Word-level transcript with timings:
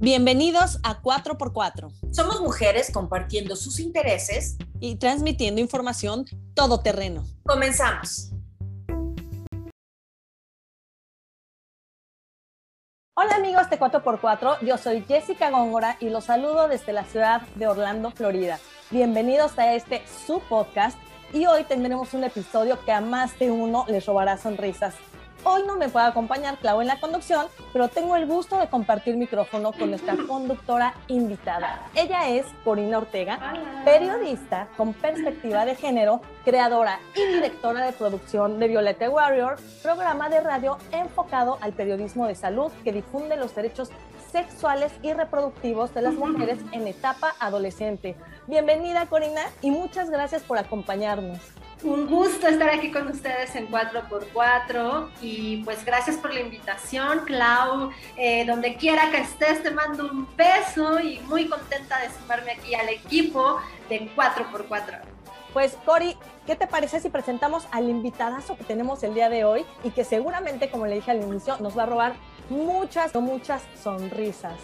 Bienvenidos 0.00 0.78
a 0.84 1.02
4x4. 1.02 1.90
Somos 2.12 2.40
mujeres 2.40 2.92
compartiendo 2.92 3.56
sus 3.56 3.80
intereses 3.80 4.56
y 4.78 4.94
transmitiendo 4.94 5.60
información 5.60 6.24
todoterreno. 6.54 7.24
Comenzamos. 7.44 8.30
Hola 13.16 13.34
amigos 13.34 13.68
de 13.70 13.80
4x4, 13.80 14.64
yo 14.64 14.78
soy 14.78 15.02
Jessica 15.02 15.50
Góngora 15.50 15.96
y 15.98 16.10
los 16.10 16.26
saludo 16.26 16.68
desde 16.68 16.92
la 16.92 17.02
ciudad 17.02 17.42
de 17.56 17.66
Orlando, 17.66 18.12
Florida. 18.12 18.60
Bienvenidos 18.92 19.58
a 19.58 19.74
este 19.74 20.04
su 20.26 20.38
podcast 20.48 20.96
y 21.32 21.46
hoy 21.46 21.64
tendremos 21.64 22.14
un 22.14 22.22
episodio 22.22 22.78
que 22.84 22.92
a 22.92 23.00
más 23.00 23.36
de 23.40 23.50
uno 23.50 23.84
les 23.88 24.06
robará 24.06 24.38
sonrisas. 24.38 24.94
Hoy 25.44 25.62
no 25.66 25.76
me 25.76 25.88
puede 25.88 26.06
acompañar 26.06 26.58
Clau 26.58 26.80
en 26.80 26.88
la 26.88 26.98
conducción, 26.98 27.46
pero 27.72 27.88
tengo 27.88 28.16
el 28.16 28.26
gusto 28.26 28.58
de 28.58 28.68
compartir 28.68 29.16
micrófono 29.16 29.72
con 29.72 29.90
nuestra 29.90 30.16
conductora 30.28 30.94
invitada. 31.06 31.88
Ella 31.94 32.28
es 32.28 32.44
Corina 32.64 32.98
Ortega, 32.98 33.54
periodista 33.84 34.68
con 34.76 34.92
perspectiva 34.92 35.64
de 35.64 35.76
género, 35.76 36.20
creadora 36.44 36.98
y 37.14 37.34
directora 37.34 37.86
de 37.86 37.92
producción 37.92 38.58
de 38.58 38.68
Violeta 38.68 39.08
Warrior, 39.08 39.56
programa 39.82 40.28
de 40.28 40.40
radio 40.40 40.76
enfocado 40.90 41.58
al 41.60 41.72
periodismo 41.72 42.26
de 42.26 42.34
salud 42.34 42.72
que 42.82 42.92
difunde 42.92 43.36
los 43.36 43.54
derechos 43.54 43.90
sexuales 44.32 44.92
y 45.02 45.12
reproductivos 45.12 45.94
de 45.94 46.02
las 46.02 46.14
mujeres 46.14 46.58
en 46.72 46.86
etapa 46.86 47.34
adolescente. 47.38 48.16
Bienvenida 48.46 49.06
Corina 49.06 49.42
y 49.62 49.70
muchas 49.70 50.10
gracias 50.10 50.42
por 50.42 50.58
acompañarnos. 50.58 51.38
Un 51.84 52.08
gusto 52.08 52.48
estar 52.48 52.68
aquí 52.70 52.90
con 52.90 53.06
ustedes 53.06 53.54
en 53.54 53.70
4x4 53.70 55.10
y 55.22 55.58
pues 55.58 55.84
gracias 55.84 56.16
por 56.16 56.34
la 56.34 56.40
invitación, 56.40 57.20
Clau. 57.24 57.90
Eh, 58.16 58.44
donde 58.46 58.74
quiera 58.74 59.10
que 59.12 59.18
estés, 59.18 59.62
te 59.62 59.70
mando 59.70 60.10
un 60.10 60.26
beso 60.36 60.98
y 60.98 61.20
muy 61.20 61.48
contenta 61.48 62.00
de 62.00 62.10
sumarme 62.10 62.52
aquí 62.52 62.74
al 62.74 62.88
equipo 62.88 63.60
de 63.88 64.10
4x4. 64.16 65.00
Pues 65.52 65.76
Cori, 65.84 66.16
¿qué 66.46 66.56
te 66.56 66.66
parece 66.66 66.98
si 66.98 67.10
presentamos 67.10 67.68
al 67.70 67.88
invitadazo 67.88 68.56
que 68.56 68.64
tenemos 68.64 69.02
el 69.04 69.14
día 69.14 69.28
de 69.28 69.44
hoy 69.44 69.64
y 69.84 69.90
que 69.90 70.04
seguramente, 70.04 70.70
como 70.70 70.86
le 70.86 70.96
dije 70.96 71.12
al 71.12 71.22
inicio, 71.22 71.58
nos 71.60 71.78
va 71.78 71.84
a 71.84 71.86
robar 71.86 72.14
muchas, 72.50 73.14
muchas 73.14 73.62
sonrisas? 73.80 74.54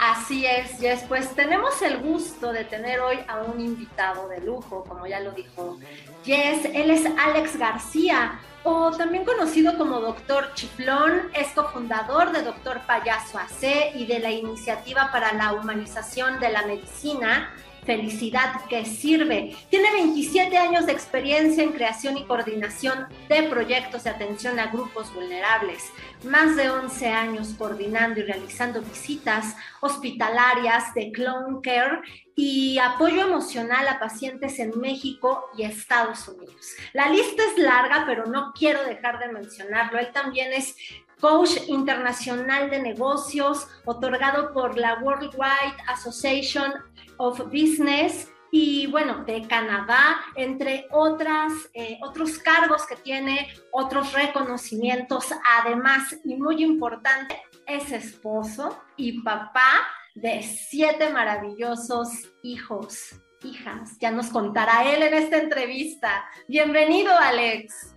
Así 0.00 0.46
es, 0.46 0.78
Jess. 0.80 1.04
Pues 1.06 1.34
tenemos 1.34 1.82
el 1.82 1.98
gusto 1.98 2.52
de 2.52 2.64
tener 2.64 3.00
hoy 3.00 3.18
a 3.28 3.42
un 3.42 3.60
invitado 3.60 4.28
de 4.28 4.40
lujo, 4.40 4.82
como 4.88 5.06
ya 5.06 5.20
lo 5.20 5.32
dijo 5.32 5.78
Jess. 6.24 6.64
Él 6.72 6.90
es 6.90 7.04
Alex 7.18 7.58
García, 7.58 8.40
o 8.64 8.92
también 8.92 9.26
conocido 9.26 9.76
como 9.76 10.00
Doctor 10.00 10.54
Chiflón, 10.54 11.30
es 11.34 11.48
cofundador 11.48 12.32
de 12.32 12.42
Doctor 12.42 12.80
Payaso 12.86 13.38
AC 13.38 13.94
y 13.94 14.06
de 14.06 14.20
la 14.20 14.30
Iniciativa 14.30 15.10
para 15.12 15.34
la 15.34 15.52
Humanización 15.52 16.40
de 16.40 16.50
la 16.50 16.62
Medicina 16.62 17.52
felicidad 17.84 18.64
que 18.68 18.84
sirve. 18.84 19.56
Tiene 19.68 19.90
27 19.92 20.56
años 20.56 20.86
de 20.86 20.92
experiencia 20.92 21.62
en 21.62 21.72
creación 21.72 22.16
y 22.16 22.24
coordinación 22.24 23.06
de 23.28 23.44
proyectos 23.44 24.04
de 24.04 24.10
atención 24.10 24.58
a 24.58 24.66
grupos 24.66 25.12
vulnerables, 25.14 25.90
más 26.24 26.56
de 26.56 26.70
11 26.70 27.08
años 27.08 27.54
coordinando 27.56 28.20
y 28.20 28.24
realizando 28.24 28.82
visitas 28.82 29.56
hospitalarias 29.80 30.94
de 30.94 31.12
clone 31.12 31.60
care 31.62 32.00
y 32.36 32.78
apoyo 32.78 33.26
emocional 33.26 33.86
a 33.88 33.98
pacientes 33.98 34.58
en 34.58 34.78
México 34.78 35.50
y 35.56 35.64
Estados 35.64 36.26
Unidos. 36.28 36.74
La 36.92 37.08
lista 37.08 37.42
es 37.44 37.62
larga, 37.62 38.04
pero 38.06 38.26
no 38.26 38.52
quiero 38.56 38.84
dejar 38.84 39.18
de 39.18 39.32
mencionarlo. 39.32 39.98
Él 39.98 40.10
también 40.12 40.52
es 40.52 40.76
coach 41.20 41.50
internacional 41.68 42.70
de 42.70 42.80
negocios, 42.80 43.68
otorgado 43.84 44.52
por 44.52 44.78
la 44.78 44.94
Worldwide 45.00 45.76
Association 45.88 46.72
of 47.20 47.38
Business 47.46 48.32
y 48.50 48.86
bueno, 48.88 49.24
de 49.24 49.46
Canadá, 49.46 50.16
entre 50.34 50.86
otras, 50.90 51.52
eh, 51.74 51.98
otros 52.02 52.38
cargos 52.38 52.86
que 52.86 52.96
tiene, 52.96 53.48
otros 53.70 54.12
reconocimientos, 54.12 55.26
además, 55.60 56.16
y 56.24 56.34
muy 56.34 56.64
importante, 56.64 57.40
es 57.66 57.92
esposo 57.92 58.82
y 58.96 59.22
papá 59.22 59.86
de 60.14 60.42
siete 60.42 61.10
maravillosos 61.10 62.08
hijos, 62.42 63.20
hijas. 63.44 63.96
Ya 64.00 64.10
nos 64.10 64.28
contará 64.30 64.92
él 64.92 65.02
en 65.02 65.14
esta 65.14 65.36
entrevista. 65.36 66.24
Bienvenido, 66.48 67.12
Alex. 67.16 67.94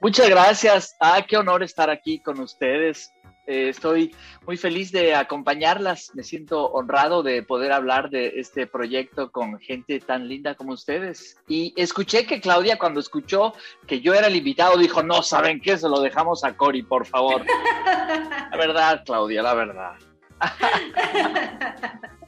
Muchas 0.00 0.28
gracias. 0.28 0.96
Ah, 1.00 1.24
qué 1.26 1.36
honor 1.38 1.62
estar 1.62 1.88
aquí 1.88 2.20
con 2.20 2.40
ustedes. 2.40 3.10
Eh, 3.46 3.70
estoy 3.70 4.14
muy 4.46 4.56
feliz 4.56 4.92
de 4.92 5.14
acompañarlas. 5.14 6.12
Me 6.14 6.22
siento 6.22 6.66
honrado 6.66 7.22
de 7.22 7.42
poder 7.42 7.72
hablar 7.72 8.10
de 8.10 8.34
este 8.36 8.66
proyecto 8.66 9.30
con 9.32 9.58
gente 9.58 9.98
tan 10.00 10.28
linda 10.28 10.54
como 10.54 10.72
ustedes. 10.72 11.38
Y 11.48 11.72
escuché 11.76 12.26
que 12.26 12.40
Claudia, 12.40 12.78
cuando 12.78 13.00
escuchó 13.00 13.54
que 13.86 14.00
yo 14.00 14.14
era 14.14 14.28
el 14.28 14.36
invitado, 14.36 14.76
dijo, 14.76 15.02
no, 15.02 15.22
¿saben 15.22 15.60
qué? 15.60 15.76
Se 15.78 15.88
lo 15.88 16.00
dejamos 16.00 16.44
a 16.44 16.56
Cori, 16.56 16.82
por 16.82 17.06
favor. 17.06 17.44
La 18.50 18.56
verdad, 18.56 19.02
Claudia, 19.04 19.42
la 19.42 19.54
verdad. 19.54 19.92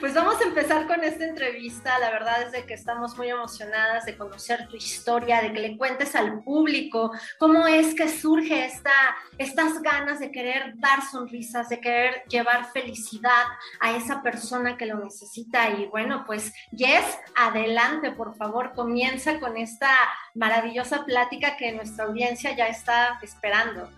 Pues 0.00 0.14
vamos 0.14 0.40
a 0.40 0.44
empezar 0.44 0.86
con 0.86 1.02
esta 1.02 1.24
entrevista. 1.24 1.98
La 1.98 2.10
verdad 2.10 2.42
es 2.42 2.52
de 2.52 2.64
que 2.64 2.74
estamos 2.74 3.16
muy 3.16 3.30
emocionadas 3.30 4.04
de 4.04 4.16
conocer 4.16 4.68
tu 4.68 4.76
historia, 4.76 5.40
de 5.40 5.52
que 5.52 5.60
le 5.60 5.76
cuentes 5.76 6.14
al 6.14 6.42
público 6.44 7.10
cómo 7.38 7.66
es 7.66 7.94
que 7.94 8.08
surge 8.08 8.66
esta, 8.66 8.92
estas 9.38 9.82
ganas 9.82 10.20
de 10.20 10.30
querer 10.30 10.74
dar 10.76 11.02
sonrisas, 11.02 11.68
de 11.68 11.80
querer 11.80 12.22
llevar 12.28 12.70
felicidad 12.72 13.44
a 13.80 13.96
esa 13.96 14.22
persona 14.22 14.76
que 14.76 14.86
lo 14.86 14.98
necesita. 15.02 15.70
Y 15.70 15.86
bueno, 15.86 16.24
pues 16.26 16.52
Jess, 16.76 17.18
adelante, 17.34 18.12
por 18.12 18.36
favor, 18.36 18.72
comienza 18.74 19.40
con 19.40 19.56
esta 19.56 19.90
maravillosa 20.34 21.04
plática 21.04 21.56
que 21.56 21.72
nuestra 21.72 22.04
audiencia 22.04 22.54
ya 22.54 22.68
está 22.68 23.18
esperando. 23.22 23.90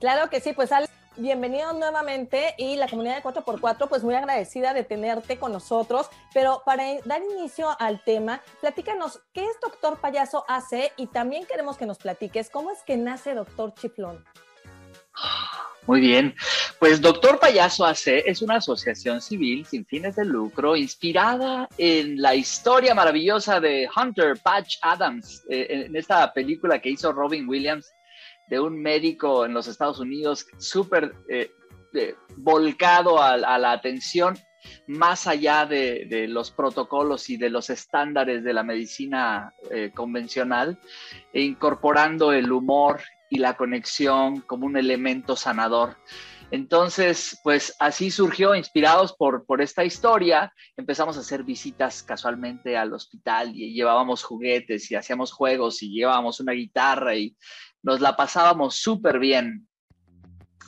Claro 0.00 0.30
que 0.30 0.40
sí, 0.40 0.52
pues 0.52 0.72
Alex 0.72 1.01
bienvenido 1.16 1.72
nuevamente 1.72 2.54
y 2.58 2.76
la 2.76 2.88
comunidad 2.88 3.16
de 3.16 3.22
4x4 3.22 3.88
pues 3.88 4.02
muy 4.02 4.14
agradecida 4.14 4.72
de 4.74 4.84
tenerte 4.84 5.36
con 5.36 5.52
nosotros, 5.52 6.08
pero 6.32 6.62
para 6.64 6.84
dar 7.04 7.22
inicio 7.36 7.68
al 7.78 8.02
tema, 8.02 8.42
platícanos 8.60 9.20
qué 9.32 9.44
es 9.44 9.60
Doctor 9.60 10.00
Payaso 10.00 10.44
AC 10.48 10.92
y 10.96 11.06
también 11.08 11.46
queremos 11.46 11.76
que 11.76 11.86
nos 11.86 11.98
platiques 11.98 12.50
cómo 12.50 12.70
es 12.70 12.82
que 12.82 12.96
nace 12.96 13.34
Doctor 13.34 13.74
Chiflón. 13.74 14.24
Muy 15.86 16.00
bien, 16.00 16.34
pues 16.78 17.00
Doctor 17.00 17.40
Payaso 17.40 17.84
AC 17.84 18.22
es 18.24 18.40
una 18.40 18.56
asociación 18.56 19.20
civil 19.20 19.66
sin 19.66 19.84
fines 19.84 20.14
de 20.14 20.24
lucro 20.24 20.76
inspirada 20.76 21.68
en 21.76 22.22
la 22.22 22.36
historia 22.36 22.94
maravillosa 22.94 23.58
de 23.58 23.88
Hunter 23.94 24.38
Patch 24.40 24.76
Adams, 24.80 25.44
eh, 25.50 25.66
en 25.86 25.96
esta 25.96 26.32
película 26.32 26.78
que 26.80 26.90
hizo 26.90 27.12
Robin 27.12 27.48
Williams 27.48 27.92
de 28.52 28.60
un 28.60 28.82
médico 28.82 29.46
en 29.46 29.54
los 29.54 29.66
Estados 29.66 29.98
Unidos 29.98 30.46
súper 30.58 31.14
eh, 31.26 31.54
volcado 32.36 33.22
a, 33.22 33.38
la 33.38 33.72
atención 33.72 34.38
más 34.86 35.26
allá 35.26 35.64
de, 35.64 36.26
los 36.28 36.50
protocolos 36.50 37.30
y 37.30 37.38
de 37.38 37.48
los 37.48 37.70
estándares 37.70 38.44
de 38.44 38.52
la 38.52 38.62
medicina 38.62 39.54
eh, 39.70 39.90
convencional, 39.94 40.78
e 41.32 41.40
incorporando 41.40 42.34
el 42.34 42.52
humor 42.52 43.00
y 43.30 43.38
la 43.38 43.56
conexión 43.56 44.42
como 44.42 44.66
un 44.66 44.76
elemento 44.76 45.34
sanador. 45.34 45.96
Entonces, 46.50 47.40
pues 47.42 47.74
así 47.78 48.10
surgió, 48.10 48.54
inspirados 48.54 49.14
por, 49.14 49.46
por 49.46 49.62
esta 49.62 49.82
historia, 49.82 50.52
empezamos 50.76 51.16
a 51.16 51.20
hacer 51.20 51.42
visitas 51.42 52.02
casualmente 52.02 52.76
al 52.76 52.92
hospital 52.92 53.56
y 53.56 53.72
llevábamos 53.72 54.22
juguetes 54.22 54.90
y 54.90 54.94
hacíamos 54.94 55.32
juegos 55.32 55.82
y 55.82 55.90
llevábamos 55.90 56.40
una 56.40 56.52
guitarra 56.52 57.14
y 57.14 57.34
nos 57.82 58.00
la 58.00 58.16
pasábamos 58.16 58.76
súper 58.76 59.18
bien. 59.18 59.66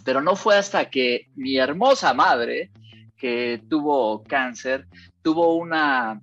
Pero 0.04 0.20
no 0.20 0.36
fue 0.36 0.56
hasta 0.56 0.90
que 0.90 1.28
mi 1.34 1.56
hermosa 1.56 2.12
madre, 2.12 2.70
que 3.16 3.62
tuvo 3.68 4.22
cáncer, 4.24 4.86
tuvo 5.22 5.56
una 5.56 6.20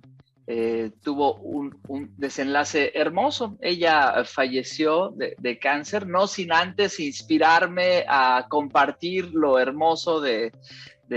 eh, 0.48 0.90
tuvo 1.02 1.36
un, 1.36 1.72
desenlace 2.16 2.92
hermoso. 2.94 3.56
Ella 3.60 4.24
falleció 4.24 5.14
de, 5.16 5.58
cáncer, 5.58 6.06
no 6.06 6.26
sin 6.26 6.52
antes 6.52 6.98
inspirarme 6.98 8.04
a 8.08 8.46
compartir 8.48 9.32
lo 9.32 9.58
hermoso 9.58 10.20
de, 10.20 10.52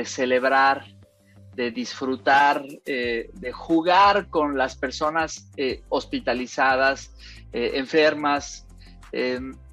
celebrar, 0.03 0.85
de 1.55 1.71
disfrutar, 1.71 2.63
eh, 2.85 3.31
de 3.33 3.51
jugar 3.51 4.29
con 4.29 4.57
las 4.57 4.77
personas 4.77 5.49
eh, 5.57 5.81
hospitalizadas, 5.89 7.11
enfermas, 7.51 8.64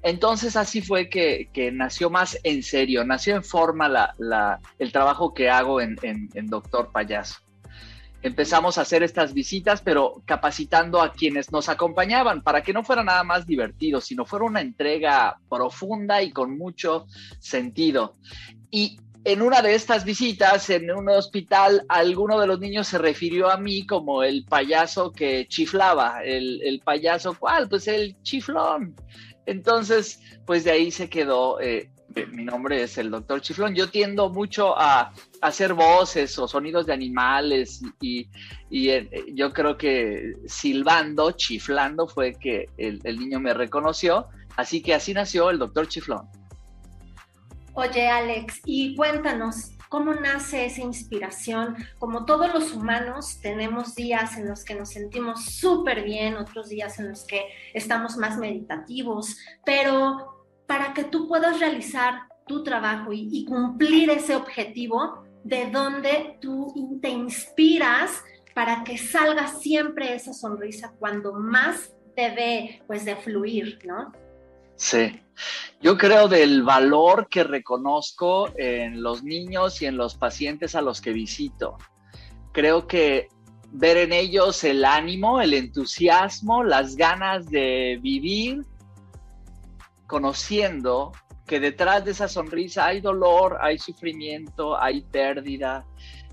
entonces 0.01 0.55
así 0.55 0.81
fue 0.81 1.09
que, 1.09 1.49
nació 1.73 2.09
más 2.09 2.37
en 2.43 2.63
serio, 2.63 3.03
nació 3.03 3.35
en 3.35 3.43
forma 3.43 4.13
el 4.79 4.91
trabajo 4.91 5.33
que 5.33 5.49
hago 5.49 5.81
en, 5.81 5.97
Doctor 6.45 6.91
Payaso. 6.91 7.39
Empezamos 8.21 8.77
a 8.77 8.83
hacer 8.83 9.03
estas 9.03 9.33
visitas, 9.33 9.81
pero 9.81 10.23
capacitando 10.25 11.01
a 11.01 11.11
quienes 11.11 11.51
nos 11.51 11.67
acompañaban 11.67 12.41
para 12.41 12.63
que 12.63 12.71
no 12.71 12.85
fuera 12.85 13.03
nada 13.03 13.25
más 13.25 13.45
divertido, 13.45 13.99
sino 13.99 14.23
fuera 14.23 14.45
una 14.45 14.61
entrega 14.61 15.37
profunda 15.49 16.23
y 16.23 16.31
con 16.31 16.57
mucho 16.57 17.05
sentido. 17.39 18.15
Y 18.71 18.97
en 19.25 19.41
una 19.41 19.61
de 19.61 19.73
estas 19.73 20.03
visitas 20.03 20.69
en 20.69 20.91
un 20.91 21.07
hospital, 21.09 21.85
alguno 21.87 22.39
de 22.39 22.47
los 22.47 22.59
niños 22.59 22.87
se 22.87 22.97
refirió 22.97 23.49
a 23.49 23.57
mí 23.57 23.85
como 23.85 24.23
el 24.23 24.43
payaso 24.43 25.11
que 25.11 25.47
chiflaba. 25.47 26.23
¿El, 26.23 26.81
payaso 26.83 27.33
cuál? 27.37 27.69
Pues 27.69 27.87
el 27.87 28.21
chiflón. 28.21 28.95
Entonces, 29.45 30.21
pues 30.45 30.63
de 30.63 30.71
ahí 30.71 30.91
se 30.91 31.09
quedó. 31.09 31.59
Eh, 31.59 31.89
mi 32.31 32.45
nombre 32.45 32.83
es 32.83 32.97
el 32.97 33.09
doctor 33.09 33.41
Chiflón. 33.41 33.75
Yo 33.75 33.89
tiendo 33.89 34.29
mucho 34.29 34.77
a, 34.77 35.13
hacer 35.41 35.73
voces 35.73 36.37
o 36.39 36.47
sonidos 36.47 36.85
de 36.85 36.93
animales 36.93 37.81
y, 37.99 38.29
eh, 38.71 39.09
yo 39.33 39.51
creo 39.51 39.77
que 39.77 40.33
silbando, 40.45 41.31
chiflando 41.31 42.07
fue 42.07 42.33
que 42.33 42.69
el 42.77 43.19
niño 43.19 43.39
me 43.39 43.53
reconoció. 43.53 44.27
Así 44.55 44.81
que 44.81 44.93
así 44.93 45.13
nació 45.13 45.49
el 45.49 45.59
doctor 45.59 45.87
Chiflón. 45.87 46.27
Oye, 47.75 48.07
Alex, 48.07 48.61
y 48.65 48.95
cuéntanos, 48.95 49.71
¿cómo 49.93 50.15
nace 50.15 50.65
esa 50.65 50.81
inspiración? 50.81 51.75
Como 51.99 52.25
todos 52.25 52.51
los 52.51 52.73
humanos, 52.73 53.37
tenemos 53.43 53.93
días 53.93 54.35
en 54.37 54.49
los 54.49 54.65
que 54.65 54.73
nos 54.73 54.89
sentimos 54.89 55.45
súper 55.45 56.03
bien, 56.03 56.35
otros 56.35 56.69
días 56.69 56.97
en 56.97 57.09
los 57.09 57.25
que 57.25 57.45
estamos 57.75 58.17
más 58.17 58.39
meditativos, 58.39 59.37
pero 59.63 60.47
para 60.65 60.95
que 60.95 61.03
tú 61.03 61.27
puedas 61.27 61.59
realizar 61.59 62.23
tu 62.47 62.63
trabajo 62.63 63.11
y, 63.13 63.45
cumplir 63.45 64.09
ese 64.09 64.35
objetivo, 64.35 65.25
¿de 65.43 65.69
dónde 65.69 66.39
tú 66.41 66.97
te 66.99 67.09
inspiras 67.09 68.23
para 68.55 68.83
que 68.83 68.97
salga 68.97 69.47
siempre 69.47 70.15
esa 70.15 70.33
sonrisa 70.33 70.95
cuando 70.97 71.33
más 71.33 71.93
debe 72.15 72.81
pues 72.87 73.05
de 73.05 73.15
fluir, 73.15 73.77
¿no? 73.85 74.11
Sí, 74.75 75.21
yo 75.81 75.97
creo 75.97 76.27
del 76.27 76.63
valor 76.63 77.27
que 77.29 77.43
reconozco 77.43 78.49
en 78.57 79.01
los 79.01 79.23
niños 79.23 79.81
y 79.81 79.85
en 79.85 79.97
los 79.97 80.15
pacientes 80.15 80.75
a 80.75 80.81
los 80.81 81.01
que 81.01 81.11
visito. 81.11 81.77
Creo 82.51 82.87
que 82.87 83.27
ver 83.71 83.97
en 83.97 84.13
ellos 84.13 84.63
el 84.63 84.85
ánimo, 84.85 85.41
el 85.41 85.53
entusiasmo, 85.53 86.63
las 86.63 86.95
ganas 86.95 87.49
de 87.49 87.99
vivir, 88.01 88.61
conociendo 90.07 91.11
que 91.45 91.59
detrás 91.59 92.05
de 92.05 92.11
esa 92.11 92.27
sonrisa 92.27 92.85
hay 92.85 93.01
dolor, 93.01 93.57
hay 93.59 93.77
sufrimiento, 93.77 94.79
hay 94.79 95.01
pérdida, 95.01 95.85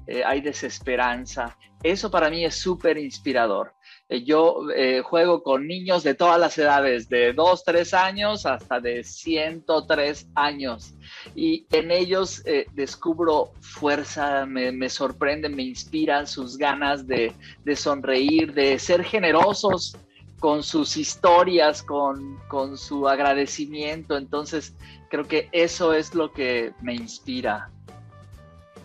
eh, 0.07 0.23
hay 0.25 0.41
desesperanza. 0.41 1.57
Eso 1.83 2.11
para 2.11 2.31
mí 2.31 2.45
es 2.45 2.57
súper 2.57 2.99
inspirador. 2.99 3.75
Eh, 4.11 4.25
yo 4.25 4.69
eh, 4.75 5.03
juego 5.03 5.41
con 5.41 5.69
niños 5.69 6.03
de 6.03 6.15
todas 6.15 6.39
las 6.39 6.59
edades, 6.59 7.09
de 7.09 7.33
2, 7.33 7.65
3 7.65 7.95
años 7.95 8.45
hasta 8.45 8.81
de 8.81 9.05
103 9.05 10.27
años. 10.35 10.95
Y 11.37 11.65
en 11.71 11.93
ellos 11.93 12.43
eh, 12.45 12.67
descubro 12.75 13.53
fuerza, 13.61 14.47
me, 14.47 14.89
sorprenden, 14.89 15.55
me 15.55 15.63
inspiran 15.63 16.27
sus 16.27 16.59
ganas 16.59 17.07
de, 17.07 17.33
sonreír, 17.77 18.53
de 18.53 18.81
ser 18.81 19.05
generosos 19.05 19.97
con 20.41 20.65
sus 20.65 20.97
historias, 20.97 21.83
con 21.85 22.77
su 22.77 23.07
agradecimiento. 23.07 24.17
Entonces, 24.17 24.75
creo 25.09 25.29
que 25.29 25.49
eso 25.53 25.93
es 25.93 26.15
lo 26.17 26.33
que 26.33 26.73
me 26.83 26.95
inspira. 26.95 27.71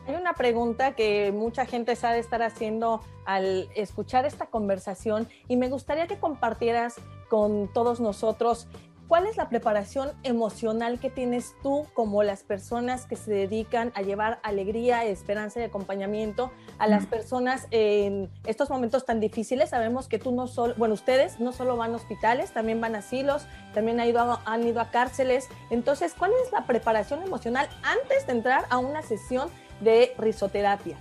Hay 0.08 0.16
una 0.16 0.34
pregunta 0.34 0.94
que 0.94 1.32
mucha 1.32 1.66
gente 1.66 1.96
sabe 1.96 2.20
estar 2.20 2.44
haciendo 2.44 3.02
al 3.26 3.70
escuchar 3.76 4.26
esta 4.26 4.46
conversación 4.46 5.28
y 5.48 5.58
me 5.58 5.70
gustaría 5.70 6.06
que 6.06 6.20
compartieras 6.20 6.96
con 7.28 7.68
todos 7.74 8.00
nosotros 8.00 8.68
cuál 9.08 9.28
es 9.28 9.38
la 9.38 9.50
preparación 9.50 10.12
emocional 10.24 11.00
que 11.00 11.10
tienes 11.10 11.56
tú 11.62 11.86
como 11.94 12.24
las 12.24 12.44
personas 12.44 13.06
que 13.06 13.16
se 13.16 13.32
dedican 13.32 13.92
a 13.96 14.02
llevar 14.02 14.40
alegría, 14.44 15.06
esperanza 15.06 15.60
y 15.60 15.64
acompañamiento 15.64 16.52
a 16.80 16.88
las 16.88 17.06
personas 17.06 17.68
en 17.72 18.30
estos 18.46 18.70
momentos 18.70 19.06
tan 19.06 19.20
difíciles. 19.20 19.70
Sabemos 19.70 20.08
que 20.08 20.20
tú 20.20 20.32
no 20.32 20.48
solo, 20.48 20.74
bueno, 20.78 20.94
ustedes 20.94 21.40
no 21.40 21.52
solo 21.52 21.78
van 21.78 21.94
a 21.94 21.96
hospitales, 21.96 22.52
también 22.52 22.82
van 22.82 22.96
a 22.96 23.00
asilos, 23.00 23.48
también 23.74 24.00
han 24.00 24.08
ido 24.08 24.20
a, 24.20 24.42
han 24.46 24.66
ido 24.66 24.82
a 24.82 24.90
cárceles. 24.90 25.50
Entonces, 25.70 26.14
¿cuál 26.18 26.32
es 26.44 26.52
la 26.52 26.66
preparación 26.66 27.22
emocional 27.24 27.70
antes 27.84 28.26
de 28.26 28.34
entrar 28.34 28.66
a 28.70 28.78
una 28.78 29.02
sesión 29.02 29.50
de 29.80 30.14
risoterapia. 30.18 30.98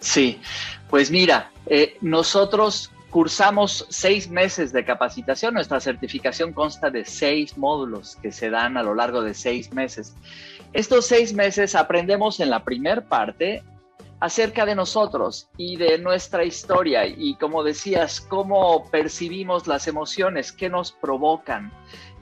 Sí, 0.00 0.40
pues 0.88 1.10
mira, 1.10 1.50
eh, 1.66 1.96
nosotros 2.00 2.92
cursamos 3.10 3.86
seis 3.88 4.28
meses 4.28 4.72
de 4.72 4.84
capacitación. 4.84 5.54
Nuestra 5.54 5.80
certificación 5.80 6.52
consta 6.52 6.90
de 6.90 7.04
seis 7.04 7.56
módulos 7.56 8.16
que 8.16 8.32
se 8.32 8.50
dan 8.50 8.76
a 8.76 8.82
lo 8.82 8.94
largo 8.94 9.22
de 9.22 9.34
seis 9.34 9.72
meses. 9.72 10.14
Estos 10.72 11.06
seis 11.06 11.32
meses 11.32 11.74
aprendemos 11.74 12.40
en 12.40 12.50
la 12.50 12.64
primer 12.64 13.06
parte 13.06 13.62
acerca 14.20 14.66
de 14.66 14.74
nosotros 14.74 15.48
y 15.56 15.76
de 15.76 15.98
nuestra 15.98 16.44
historia 16.44 17.06
y 17.06 17.36
como 17.36 17.62
decías, 17.62 18.20
cómo 18.20 18.90
percibimos 18.90 19.66
las 19.66 19.86
emociones, 19.86 20.52
qué 20.52 20.68
nos 20.68 20.92
provocan, 20.92 21.72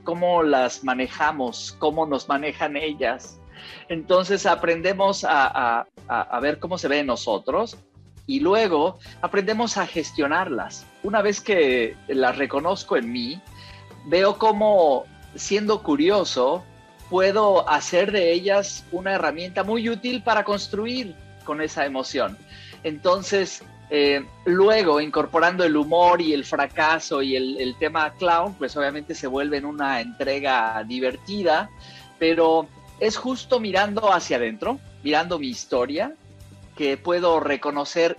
cómo 0.05 0.43
las 0.43 0.85
manejamos, 0.85 1.75
cómo 1.79 2.07
nos 2.07 2.29
manejan 2.29 2.77
ellas. 2.77 3.41
Entonces 3.89 4.47
aprendemos 4.47 5.25
a, 5.29 5.87
ver 6.41 6.59
cómo 6.59 6.79
se 6.79 6.89
ve 6.89 7.01
en 7.01 7.07
nosotros 7.07 7.77
y 8.27 8.41
luego 8.41 8.99
aprendemos 9.23 9.77
a 9.77 9.87
gestionarlas. 9.87 10.87
Una 11.03 11.23
vez 11.23 11.41
que 11.41 11.97
las 12.09 12.37
reconozco 12.37 12.97
en 12.97 13.13
mí, 13.13 13.41
veo 14.07 14.39
cómo, 14.39 15.05
siendo 15.35 15.83
curioso, 15.83 16.65
puedo 17.09 17.69
hacer 17.69 18.13
de 18.13 18.33
ellas 18.33 18.85
una 18.91 19.13
herramienta 19.13 19.63
muy 19.63 19.89
útil 19.89 20.23
para 20.23 20.45
construir 20.45 21.15
con 21.45 21.61
esa 21.61 21.87
emoción. 21.87 22.37
Entonces, 22.83 23.63
eh, 23.89 24.25
luego, 24.45 25.01
incorporando 25.01 25.63
el 25.65 25.77
humor 25.77 26.21
y 26.21 26.33
el 26.33 26.45
fracaso 26.45 27.23
y 27.23 27.37
el, 27.37 27.61
el, 27.61 27.77
tema 27.77 28.13
clown, 28.15 28.55
pues 28.55 28.77
obviamente 28.77 29.15
se 29.15 29.29
vuelve 29.29 29.65
una 29.65 30.01
entrega 30.01 30.83
divertida, 30.85 31.71
pero 32.19 32.67
es 33.01 33.17
justo 33.17 33.61
mirando 33.61 34.13
hacia 34.13 34.37
adentro, 34.37 34.79
mirando 35.03 35.39
mi 35.39 35.49
historia, 35.49 36.15
que 36.77 36.97
puedo 36.97 37.41
reconocer 37.41 38.17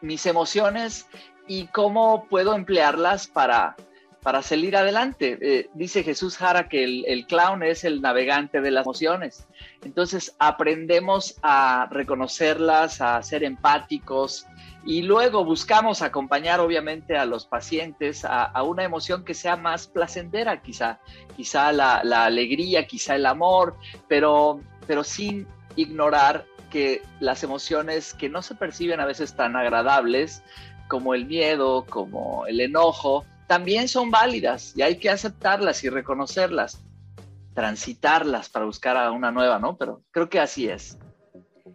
mis 0.00 0.26
emociones 0.26 1.06
y 1.46 1.66
cómo 1.66 2.26
puedo 2.28 2.54
emplearlas 2.54 3.26
para, 3.26 3.76
para 4.22 4.42
salir 4.42 4.76
adelante. 4.76 5.38
Eh, 5.40 5.70
dice 5.74 6.02
Jesús 6.02 6.36
Jara 6.36 6.68
que 6.68 6.84
el, 6.84 7.04
el, 7.06 7.26
clown 7.26 7.62
es 7.62 7.84
el 7.84 8.00
navegante 8.00 8.60
de 8.60 8.70
las 8.70 8.86
emociones. 8.86 9.46
Entonces 9.84 10.34
aprendemos 10.38 11.36
a 11.42 11.88
reconocerlas, 11.90 13.00
a 13.00 13.22
ser 13.22 13.44
empáticos, 13.44 14.46
y 14.84 15.02
luego 15.02 15.44
buscamos 15.44 16.02
acompañar 16.02 16.58
obviamente 16.60 17.16
a 17.16 17.24
los 17.24 17.46
pacientes 17.46 18.24
a, 18.24 18.62
una 18.64 18.82
emoción 18.82 19.24
que 19.24 19.34
sea 19.34 19.56
más 19.56 19.86
placentera, 19.86 20.60
quizá, 20.60 20.98
quizá 21.36 21.72
la, 21.72 22.00
alegría, 22.24 22.86
quizá 22.86 23.14
el 23.14 23.26
amor, 23.26 23.76
pero, 24.08 24.60
pero 24.86 25.04
sin 25.04 25.46
ignorar 25.76 26.46
que 26.70 27.02
las 27.20 27.44
emociones 27.44 28.12
que 28.12 28.28
no 28.28 28.42
se 28.42 28.54
perciben 28.54 28.98
a 28.98 29.06
veces 29.06 29.36
tan 29.36 29.54
agradables, 29.56 30.42
como 30.88 31.14
el 31.14 31.26
miedo, 31.26 31.86
como 31.88 32.46
el 32.46 32.60
enojo, 32.60 33.24
también 33.52 33.86
son 33.86 34.10
válidas 34.10 34.72
y 34.74 34.80
hay 34.80 34.96
que 34.96 35.10
aceptarlas 35.10 35.84
y 35.84 35.90
reconocerlas, 35.90 36.82
transitarlas 37.52 38.48
para 38.48 38.64
buscar 38.64 38.96
a 38.96 39.10
una 39.10 39.30
nueva, 39.30 39.58
¿no? 39.58 39.76
Pero 39.76 40.00
creo 40.10 40.30
que 40.30 40.40
así 40.40 40.70
es. 40.70 40.96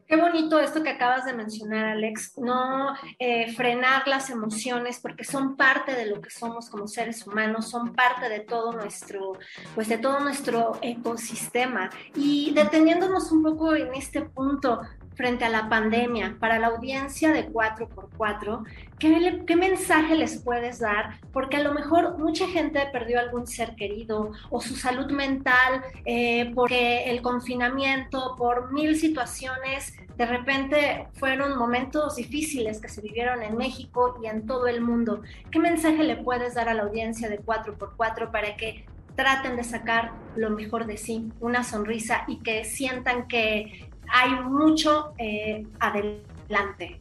Qué 0.08 0.16
bonito 0.16 0.60
esto 0.60 0.82
que 0.82 0.90
acabas 0.90 1.26
de 1.26 1.36
mencionar, 1.36 1.86
Alex, 1.90 2.40
no 2.40 2.96
eh, 3.20 3.54
frenar 3.54 4.08
las 4.08 4.32
emociones 4.32 5.00
porque 5.00 5.24
son 5.24 5.56
parte 5.56 5.94
de 5.94 6.08
lo 6.08 6.20
que 6.20 6.32
somos 6.32 6.68
como 6.68 6.88
seres 6.88 7.28
humanos, 7.28 7.70
son 7.70 7.94
parte 7.94 8.28
de 8.28 8.40
todo 8.40 8.72
nuestro, 8.72 9.34
pues 9.76 9.88
de 9.88 10.00
todo 10.00 10.20
nuestro 10.20 10.80
ecosistema. 10.82 11.92
Y 12.16 12.54
deteniéndonos 12.56 13.32
un 13.32 13.44
poco 13.44 13.76
en 13.76 13.94
este 13.94 14.22
punto, 14.24 14.82
frente 15.18 15.44
a 15.44 15.50
la 15.50 15.68
pandemia, 15.68 16.38
para 16.40 16.60
la 16.60 16.68
audiencia 16.68 17.34
de 17.34 17.50
4x4, 17.50 18.64
¿qué, 19.00 19.44
¿qué, 19.46 19.56
mensaje 19.56 20.16
les 20.16 20.38
puedes 20.38 20.80
dar? 20.80 21.20
Porque 21.34 21.58
a 21.58 21.64
lo 21.64 21.74
mejor 21.74 22.20
mucha 22.20 22.48
gente 22.48 22.80
perdió 22.94 23.20
algún 23.20 23.48
ser 23.48 23.76
querido 23.76 24.32
o 24.52 24.62
su 24.62 24.76
salud 24.76 25.12
mental, 25.12 25.84
eh, 26.06 26.52
porque 26.54 27.10
el 27.10 27.24
confinamiento, 27.24 28.36
por 28.38 28.72
mil 28.72 28.96
situaciones, 28.96 29.98
de 30.16 30.26
repente 30.26 31.08
fueron 31.14 31.58
momentos 31.58 32.16
difíciles 32.16 32.80
que 32.80 32.88
se 32.88 33.02
vivieron 33.02 33.42
en 33.42 33.58
México 33.58 34.20
y 34.24 34.28
en 34.28 34.46
todo 34.46 34.68
el 34.68 34.82
mundo. 34.82 35.24
¿Qué 35.52 35.60
mensaje 35.60 36.04
le 36.04 36.18
puedes 36.18 36.54
dar 36.54 36.70
a 36.70 36.76
la 36.76 36.84
audiencia 36.84 37.28
de 37.28 37.40
4x4 37.40 38.32
para 38.32 38.56
que 38.56 38.86
traten 39.16 39.56
de 39.56 39.64
sacar 39.64 40.12
lo 40.36 40.52
mejor 40.52 40.86
de 40.86 40.98
sí, 40.98 41.32
una 41.40 41.64
sonrisa 41.64 42.24
y 42.28 42.38
que 42.44 42.64
sientan 42.64 43.28
que 43.28 43.90
hay 44.18 44.32
mucho 44.42 45.14
eh, 45.20 45.66
adelante. 45.80 47.00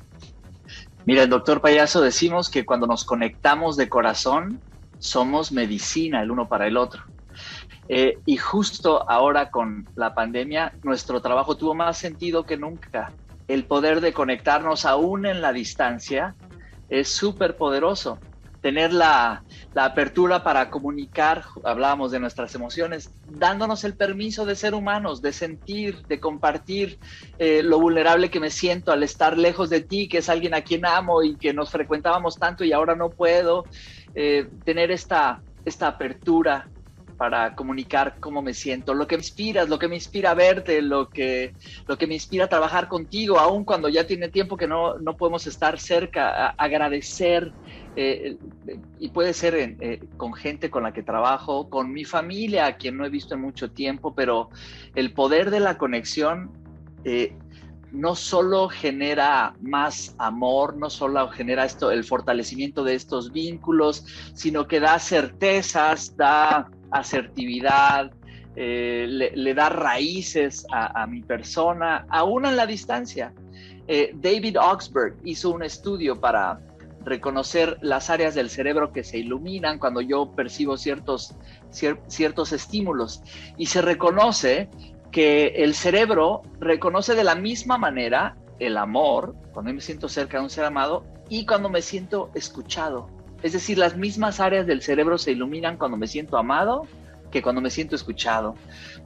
Mira, 1.07 1.23
el 1.23 1.31
doctor 1.31 1.61
Payaso 1.61 2.01
decimos 2.01 2.51
que 2.51 2.67
cuando 2.67 2.87
nos 2.87 3.05
conectamos 3.05 3.77
de 3.77 3.89
corazón, 3.89 4.61
somos 4.99 5.51
medicina 5.53 6.23
el 6.23 6.31
uno 6.31 6.49
para 6.49 6.67
el 6.67 6.77
otro. 6.77 7.05
Eh, 7.89 8.19
y 8.27 8.37
justo 8.37 9.09
ahora 9.09 9.51
con 9.51 9.89
la 9.95 10.15
pandemia, 10.15 10.75
nuestro 10.83 11.23
trabajo 11.23 11.57
tuvo 11.57 11.75
más 11.75 11.97
sentido 11.97 12.45
que 12.45 12.57
nunca. 12.57 13.13
El 13.49 13.65
poder 13.65 14.01
de 14.01 14.13
conectarnos 14.13 14.85
aún 14.85 15.25
en 15.25 15.41
la 15.41 15.53
distancia 15.53 16.35
es 16.89 17.09
súper 17.09 17.57
poderoso 17.57 18.19
tener 18.67 18.93
la, 18.93 19.45
apertura 19.77 20.43
para 20.43 20.71
comunicar, 20.71 21.45
hablábamos 21.63 22.11
de 22.11 22.19
nuestras 22.19 22.53
emociones, 22.57 23.13
dándonos 23.29 23.85
el 23.85 23.95
permiso 23.95 24.45
de 24.45 24.57
ser 24.57 24.75
humanos, 24.75 25.23
de 25.23 25.33
sentir, 25.33 26.03
de 26.09 26.19
compartir 26.19 26.99
eh, 27.39 27.63
lo 27.63 27.79
vulnerable 27.79 28.29
que 28.29 28.41
me 28.41 28.51
siento 28.51 28.91
al 28.91 29.05
estar 29.05 29.39
lejos 29.39 29.71
de 29.71 29.83
ti, 29.83 30.09
que 30.09 30.19
es 30.19 30.29
alguien 30.29 30.53
a 30.53 30.63
quien 30.63 30.85
amo 30.85 31.23
y 31.23 31.37
que 31.37 31.55
nos 31.55 31.71
frecuentábamos 31.71 32.39
tanto 32.39 32.65
y 32.65 32.73
ahora 32.73 32.97
no 32.97 33.11
puedo, 33.11 33.67
eh, 34.17 34.49
tener 34.65 34.91
esta, 34.91 35.43
esta 35.65 35.87
apertura 35.87 36.69
para 37.17 37.55
comunicar 37.55 38.17
cómo 38.21 38.43
me 38.43 38.55
siento, 38.55 38.95
lo 38.95 39.07
que 39.07 39.17
me 39.17 39.23
inspiras, 39.23 39.69
lo 39.69 39.79
que 39.79 39.89
me 39.89 39.97
inspira 39.97 40.35
verte, 40.35 40.83
lo 40.83 41.09
que, 41.09 41.55
lo 41.87 41.97
que 41.97 42.07
me 42.07 42.15
inspira 42.15 42.49
trabajar 42.49 42.89
contigo, 42.89 43.39
aun 43.39 43.65
cuando 43.65 43.89
ya 43.89 44.07
tiene 44.07 44.29
tiempo 44.29 44.57
que 44.57 44.67
no, 44.67 44.99
no 44.99 45.17
podemos 45.17 45.47
estar 45.47 45.79
cerca, 45.79 46.49
agradecer 46.51 47.53
eh, 47.97 48.37
y 48.99 49.09
puede 49.09 49.33
ser 49.33 49.55
eh, 49.55 50.01
con 50.17 50.35
gente 50.35 50.71
con 50.71 50.83
la 50.83 50.93
que 50.93 51.03
trabajo, 51.03 51.71
con 51.71 51.93
mi 51.93 52.05
familia, 52.05 52.67
a 52.67 52.77
quien 52.77 52.97
no 52.97 53.07
he 53.07 53.11
visto 53.11 53.35
en 53.35 53.41
mucho 53.41 53.71
tiempo, 53.71 54.15
pero 54.15 54.51
el 54.95 55.13
poder 55.13 55.51
de 55.51 55.61
la 55.61 55.79
conexión 55.79 56.51
eh, 57.05 57.33
no 57.93 58.15
solo 58.15 58.69
genera 58.69 59.55
más 59.61 60.15
amor, 60.19 60.77
no 60.77 60.91
solo 60.91 61.29
genera 61.29 61.65
esto, 61.65 61.91
el 61.91 62.05
fortalecimiento 62.05 62.85
de 62.85 62.95
estos 62.95 63.33
vínculos, 63.33 64.05
sino 64.35 64.67
que 64.67 64.81
da 64.81 64.99
certezas, 64.99 66.15
da 66.17 66.69
asertividad, 66.91 68.11
le, 68.55 69.55
da 69.55 69.69
raíces 69.69 70.67
a, 70.73 71.03
a, 71.03 71.07
mi 71.07 71.23
persona, 71.23 72.07
aún 72.09 72.47
en 72.47 72.57
la 72.57 72.67
distancia. 72.67 73.33
David 73.87 74.59
Oxberg 74.59 75.17
hizo 75.25 75.51
un 75.51 75.63
estudio 75.63 76.19
para 76.19 76.59
reconocer 77.07 77.79
las 77.83 78.11
áreas 78.11 78.35
del 78.35 78.51
cerebro 78.51 78.93
que 78.93 79.05
se 79.05 79.19
iluminan 79.19 79.79
cuando 79.79 80.01
yo 80.01 80.33
percibo 80.33 80.77
ciertos, 80.77 81.35
ciertos 81.71 82.53
estímulos. 82.53 83.23
Y 83.57 83.67
se 83.67 83.81
reconoce 83.81 84.69
que 85.13 85.47
el 85.57 85.75
cerebro 85.75 86.43
reconoce 86.59 87.15
de 87.15 87.25
la 87.25 87.37
misma 87.37 87.79
manera 87.79 88.37
el 88.59 88.77
amor, 88.77 89.35
cuando 89.53 89.73
me 89.73 89.81
siento 89.81 90.09
cerca 90.09 90.39
de 90.39 90.45
un 90.45 90.51
ser 90.51 90.65
amado, 90.65 91.07
y 91.29 91.47
cuando 91.47 91.69
me 91.69 91.81
siento 91.81 92.31
escuchado. 92.35 93.09
Es 93.43 93.53
decir, 93.53 93.79
las 93.79 93.97
mismas 93.97 94.41
áreas 94.41 94.67
del 94.67 94.83
cerebro 94.83 95.19
se 95.19 95.33
iluminan 95.33 95.77
cuando 95.77 95.97
me 95.97 96.07
siento 96.07 96.37
amado 96.37 96.87
que 97.31 97.43
cuando 97.43 97.61
me 97.61 97.71
siento 97.71 97.95
escuchado. 97.97 98.55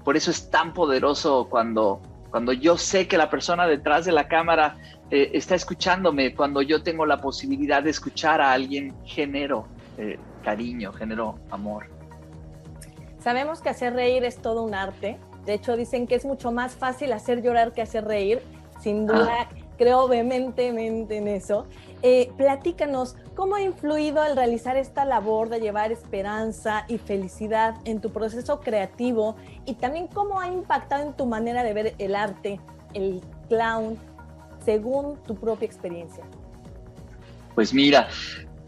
Por 0.04 0.16
eso 0.16 0.30
es 0.30 0.50
tan 0.50 0.72
poderoso 0.72 1.48
cuando, 1.50 2.00
cuando 2.30 2.52
yo 2.52 2.76
sé 2.76 3.08
que 3.08 3.18
la 3.18 3.30
persona 3.30 3.66
detrás 3.66 4.04
de 4.04 4.12
la 4.12 4.28
cámara 4.28 4.76
eh, 5.10 5.30
está 5.34 5.54
escuchándome 5.54 6.34
cuando 6.34 6.62
yo 6.62 6.82
tengo 6.82 7.06
la 7.06 7.20
posibilidad 7.20 7.82
de 7.82 7.90
escuchar 7.90 8.40
a 8.40 8.52
alguien, 8.52 8.94
genero 9.04 9.66
eh, 9.98 10.18
cariño, 10.42 10.92
genero 10.92 11.38
amor. 11.50 11.86
Sabemos 13.18 13.60
que 13.60 13.68
hacer 13.68 13.92
reír 13.94 14.24
es 14.24 14.36
todo 14.38 14.62
un 14.62 14.74
arte. 14.74 15.18
De 15.44 15.54
hecho, 15.54 15.76
dicen 15.76 16.06
que 16.06 16.14
es 16.14 16.24
mucho 16.24 16.52
más 16.52 16.74
fácil 16.74 17.12
hacer 17.12 17.42
llorar 17.42 17.72
que 17.72 17.82
hacer 17.82 18.04
reír. 18.04 18.40
Sin 18.80 19.06
duda, 19.06 19.28
ah. 19.40 19.48
creo 19.76 20.08
vehementemente 20.08 21.18
en 21.18 21.28
eso. 21.28 21.66
Eh, 22.02 22.30
platícanos, 22.38 23.16
¿cómo 23.40 23.54
ha 23.54 23.62
influido 23.62 24.20
al 24.20 24.36
realizar 24.36 24.76
esta 24.76 25.06
labor 25.06 25.48
de 25.48 25.60
llevar 25.60 25.92
esperanza 25.92 26.84
y 26.88 26.98
felicidad 26.98 27.74
en 27.86 28.02
tu 28.02 28.12
proceso 28.12 28.60
creativo? 28.60 29.34
Y 29.64 29.76
también 29.76 30.08
cómo 30.08 30.38
ha 30.38 30.48
impactado 30.48 31.04
en 31.04 31.16
tu 31.16 31.24
manera 31.24 31.62
de 31.62 31.72
ver 31.72 31.94
el 31.96 32.16
arte, 32.16 32.60
el 32.92 33.22
clown, 33.48 33.96
según 34.62 35.16
tu 35.22 35.36
propia 35.36 35.64
experiencia? 35.64 36.22
Pues 37.54 37.72
mira, 37.72 38.08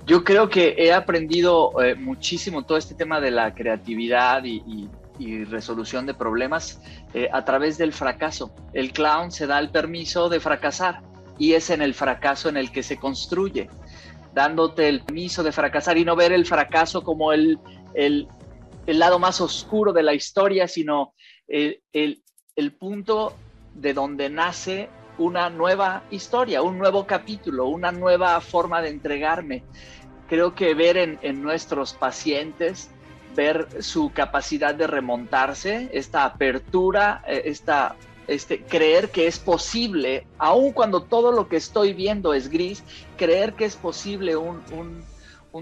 yo 0.06 0.24
creo 0.24 0.48
que 0.48 0.74
he 0.78 0.90
aprendido 0.90 1.78
eh, 1.82 1.94
muchísimo 1.94 2.62
todo 2.62 2.78
este 2.78 2.94
tema 2.94 3.20
de 3.20 3.30
la 3.30 3.54
creatividad 3.54 4.42
y, 4.44 4.88
resolución 5.50 6.06
de 6.06 6.14
problemas 6.14 6.80
eh, 7.12 7.28
a 7.30 7.44
través 7.44 7.76
del 7.76 7.92
fracaso. 7.92 8.54
El 8.72 8.90
clown 8.92 9.30
se 9.30 9.46
da 9.46 9.58
el 9.58 9.70
permiso 9.70 10.30
de 10.30 10.40
fracasar 10.40 11.02
y 11.38 11.52
es 11.52 11.70
en 11.70 11.82
el 11.82 11.94
fracaso 11.94 12.48
en 12.48 12.56
el 12.56 12.72
que 12.72 12.82
se 12.82 12.96
construye, 12.96 13.68
dándote 14.34 14.88
el 14.88 15.04
permiso 15.04 15.42
de 15.42 15.52
fracasar 15.52 15.98
y 15.98 16.04
no 16.04 16.16
ver 16.16 16.32
el 16.32 16.46
fracaso 16.46 17.02
como 17.02 17.32
el, 17.32 17.58
el, 17.94 18.28
lado 18.86 19.18
más 19.18 19.40
oscuro 19.40 19.92
de 19.92 20.02
la 20.02 20.14
historia, 20.14 20.68
sino 20.68 21.14
el, 21.48 21.82
el 22.56 22.72
punto 22.74 23.34
de 23.74 23.94
donde 23.94 24.30
nace 24.30 24.88
una 25.18 25.50
nueva 25.50 26.04
historia, 26.10 26.62
un 26.62 26.78
nuevo 26.78 27.06
capítulo, 27.06 27.66
una 27.66 27.92
nueva 27.92 28.40
forma 28.40 28.80
de 28.80 28.90
entregarme. 28.90 29.62
Creo 30.28 30.54
que 30.54 30.74
ver 30.74 30.96
en, 30.96 31.42
nuestros 31.42 31.92
pacientes, 31.92 32.90
ver 33.34 33.82
su 33.82 34.12
capacidad 34.12 34.74
de 34.74 34.86
remontarse, 34.86 35.90
esta 35.92 36.24
apertura, 36.24 37.22
eh, 37.26 37.42
esta, 37.46 37.96
este, 38.28 38.62
creer 38.62 39.10
que 39.10 39.26
es 39.26 39.38
posible, 39.38 40.26
aun 40.38 40.72
cuando 40.72 41.02
todo 41.02 41.32
lo 41.32 41.48
que 41.48 41.56
estoy 41.56 41.92
viendo 41.92 42.34
es 42.34 42.48
gris, 42.48 42.82
creer 43.16 43.54
que 43.54 43.64
es 43.64 43.76
posible 43.76 44.36
un, 44.36 44.62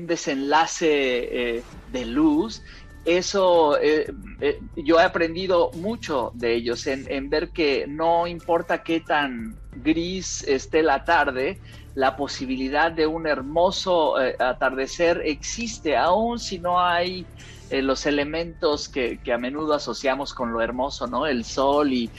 desenlace 0.07 1.57
eh, 1.57 1.63
de 1.93 2.05
luz 2.05 2.63
eso 3.05 3.79
eh, 3.81 4.13
eh, 4.41 4.59
yo 4.77 5.01
he 5.01 5.03
aprendido 5.03 5.71
mucho 5.75 6.33
de 6.35 6.55
ellos 6.55 6.87
en, 6.87 7.31
ver 7.31 7.49
que 7.49 7.87
no 7.89 8.27
importa 8.27 8.83
qué 8.83 9.01
tan 9.01 9.57
gris 9.83 10.45
esté 10.47 10.83
la 10.83 11.05
tarde, 11.05 11.59
la 11.95 12.15
posibilidad 12.15 12.93
de 12.93 13.07
un 13.07 13.27
hermoso 13.27 14.21
eh, 14.21 14.37
atardecer 14.39 15.23
existe, 15.25 15.97
aun 15.97 16.39
si 16.39 16.59
no 16.59 16.79
hay 16.79 17.27
los 17.71 18.07
elementos 18.07 18.89
que, 18.89 19.21
a 19.33 19.39
menudo 19.39 19.75
asociamos 19.75 20.35
con 20.35 20.53
lo 20.53 20.61
hermoso, 20.61 21.07
¿no? 21.07 21.27
El 21.27 21.45
sol 21.45 21.93
y 21.93 22.11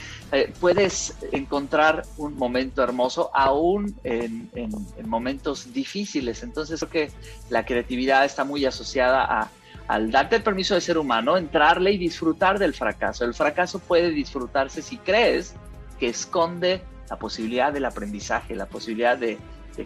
puedes 0.60 1.16
encontrar 1.32 2.04
un 2.16 2.36
momento 2.36 2.82
hermoso 2.82 3.30
aún 3.34 3.94
en, 4.04 4.50
en 4.54 5.08
momentos 5.08 5.72
difíciles. 5.72 6.42
Entonces 6.42 6.80
creo 6.80 6.90
que 6.90 7.12
la 7.50 7.64
creatividad 7.64 8.24
está 8.24 8.44
muy 8.44 8.64
asociada 8.64 9.50
al 9.88 10.10
darte 10.10 10.36
el 10.36 10.42
permiso 10.42 10.74
de 10.74 10.80
ser 10.80 10.98
humano, 10.98 11.36
entrarle 11.36 11.92
y 11.92 11.98
disfrutar 11.98 12.58
del 12.58 12.74
fracaso. 12.74 13.24
El 13.24 13.34
fracaso 13.34 13.78
puede 13.78 14.10
disfrutarse 14.10 14.80
si 14.82 14.96
crees 14.96 15.54
que 15.98 16.08
esconde 16.08 16.82
la 17.10 17.18
posibilidad 17.18 17.72
del 17.72 17.84
aprendizaje, 17.84 18.56
la 18.56 18.66
posibilidad 18.66 19.18
de, 19.18 19.38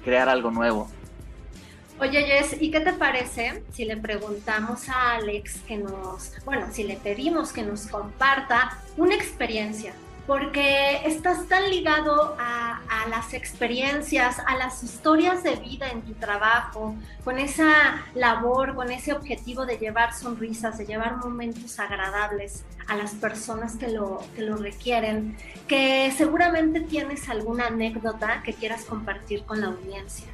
crear 0.04 0.28
algo 0.28 0.50
nuevo. 0.50 0.88
Oye, 1.98 2.24
Jess, 2.24 2.60
¿y 2.60 2.70
qué 2.70 2.80
te 2.80 2.92
parece 2.92 3.62
si 3.72 3.86
le 3.86 3.96
preguntamos 3.96 4.88
a 4.90 5.14
Alex 5.14 5.60
que 5.66 5.78
nos, 5.78 6.32
bueno, 6.44 6.66
si 6.70 6.84
le 6.84 6.96
pedimos 6.96 7.52
que 7.52 7.62
nos 7.62 7.86
comparta 7.86 8.78
una 8.98 9.14
experiencia 9.14 9.94
porque 10.26 11.06
estás 11.06 11.46
tan 11.46 11.70
ligado 11.70 12.36
a, 12.38 12.80
las 13.08 13.34
experiencias, 13.34 14.40
a 14.40 14.56
las 14.56 14.82
historias 14.82 15.44
de 15.44 15.54
vida 15.56 15.88
en 15.88 16.02
tu 16.02 16.12
trabajo, 16.14 16.96
con 17.22 17.38
esa 17.38 18.04
labor, 18.16 18.74
con 18.74 18.90
ese 18.90 19.12
objetivo 19.12 19.64
de 19.64 19.78
llevar 19.78 20.12
sonrisas, 20.12 20.76
de 20.76 20.86
llevar 20.86 21.18
momentos 21.18 21.78
agradables 21.78 22.64
a 22.88 22.96
las 22.96 23.12
personas 23.12 23.76
que 23.76 23.88
lo, 23.88 24.24
que 24.34 24.42
lo 24.42 24.56
requieren, 24.56 25.36
que 25.68 26.12
seguramente 26.16 26.80
tienes 26.80 27.28
alguna 27.28 27.68
anécdota 27.68 28.42
que 28.42 28.52
quieras 28.52 28.84
compartir 28.84 29.44
con 29.44 29.60
la 29.60 29.68
audiencia. 29.68 30.26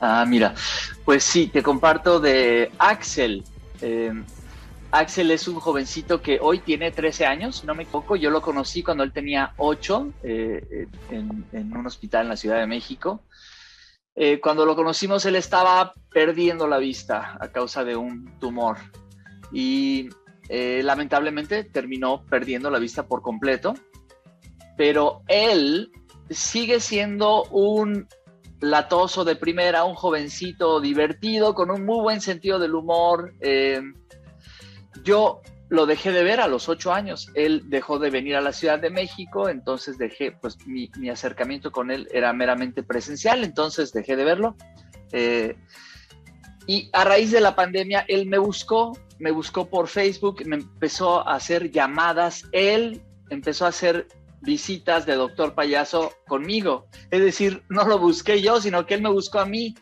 Ah, 0.00 0.24
mira, 0.26 0.54
pues 1.04 1.24
sí, 1.24 1.46
te 1.46 1.62
comparto 1.62 2.20
de 2.20 2.70
Axel. 2.78 3.44
Eh, 3.80 4.12
Axel 4.90 5.30
es 5.30 5.48
un 5.48 5.58
jovencito 5.58 6.20
que 6.20 6.38
hoy 6.40 6.60
tiene 6.60 6.90
13 6.90 7.26
años, 7.26 7.64
no 7.64 7.74
me 7.74 7.84
equivoco. 7.84 8.16
Yo 8.16 8.30
lo 8.30 8.42
conocí 8.42 8.82
cuando 8.82 9.02
él 9.02 9.12
tenía 9.12 9.52
8 9.56 10.12
eh, 10.22 10.88
en, 11.10 11.76
un 11.76 11.86
hospital 11.86 12.22
en 12.22 12.28
la 12.28 12.36
Ciudad 12.36 12.58
de 12.58 12.66
México. 12.66 13.22
Eh, 14.14 14.40
cuando 14.40 14.64
lo 14.64 14.76
conocimos, 14.76 15.24
él 15.26 15.36
estaba 15.36 15.94
perdiendo 16.12 16.68
la 16.68 16.78
vista 16.78 17.36
a 17.40 17.48
causa 17.48 17.82
de 17.82 17.96
un 17.96 18.38
tumor 18.38 18.76
y 19.52 20.08
lamentablemente 20.48 21.64
terminó 21.64 22.22
perdiendo 22.26 22.70
la 22.70 22.78
vista 22.78 23.06
por 23.06 23.22
completo. 23.22 23.74
Pero 24.76 25.22
él 25.28 25.90
sigue 26.30 26.80
siendo 26.80 27.44
un 27.44 28.06
latoso 28.70 29.24
de 29.24 29.36
primera, 29.36 29.84
un 29.84 29.94
jovencito 29.94 30.80
divertido, 30.80 31.54
con 31.54 31.70
un 31.70 31.84
muy 31.84 32.00
buen 32.00 32.20
sentido 32.20 32.58
del 32.58 32.74
humor. 32.74 33.32
Yo 35.02 35.40
lo 35.68 35.86
dejé 35.86 36.12
de 36.12 36.22
ver 36.22 36.40
a 36.40 36.48
los 36.48 36.68
ocho 36.68 36.92
años. 36.92 37.30
Él 37.34 37.64
dejó 37.66 37.98
de 37.98 38.10
venir 38.10 38.36
a 38.36 38.40
la 38.40 38.52
Ciudad 38.52 38.78
de 38.78 38.90
México, 38.90 39.48
entonces 39.48 39.98
dejé, 39.98 40.32
pues 40.32 40.58
mi, 40.66 40.90
acercamiento 41.08 41.72
con 41.72 41.90
él 41.90 42.08
era 42.12 42.32
meramente 42.32 42.82
presencial, 42.82 43.44
entonces 43.44 43.92
dejé 43.92 44.16
de 44.16 44.24
verlo. 44.24 44.56
Eh, 45.12 45.56
y 46.66 46.90
a 46.92 47.04
raíz 47.04 47.30
de 47.30 47.40
la 47.40 47.54
pandemia, 47.54 48.04
él 48.08 48.26
me 48.26 48.38
buscó, 48.38 48.96
me 49.18 49.30
buscó 49.30 49.68
por 49.68 49.88
Facebook, 49.88 50.46
me 50.46 50.56
empezó 50.56 51.26
a 51.26 51.34
hacer 51.34 51.70
llamadas, 51.70 52.46
él 52.52 53.02
empezó 53.30 53.66
a 53.66 53.68
hacer 53.68 54.06
visitas 54.44 55.06
de 55.06 55.14
doctor 55.14 55.54
payaso 55.54 56.12
conmigo. 56.26 56.86
Es 57.10 57.20
decir, 57.20 57.62
no 57.68 57.84
lo 57.84 57.98
busqué 57.98 58.40
yo, 58.40 58.60
sino 58.60 58.86
que 58.86 58.94
él 58.94 59.02
me 59.02 59.10
buscó 59.10 59.40
a 59.40 59.46
mí. 59.46 59.74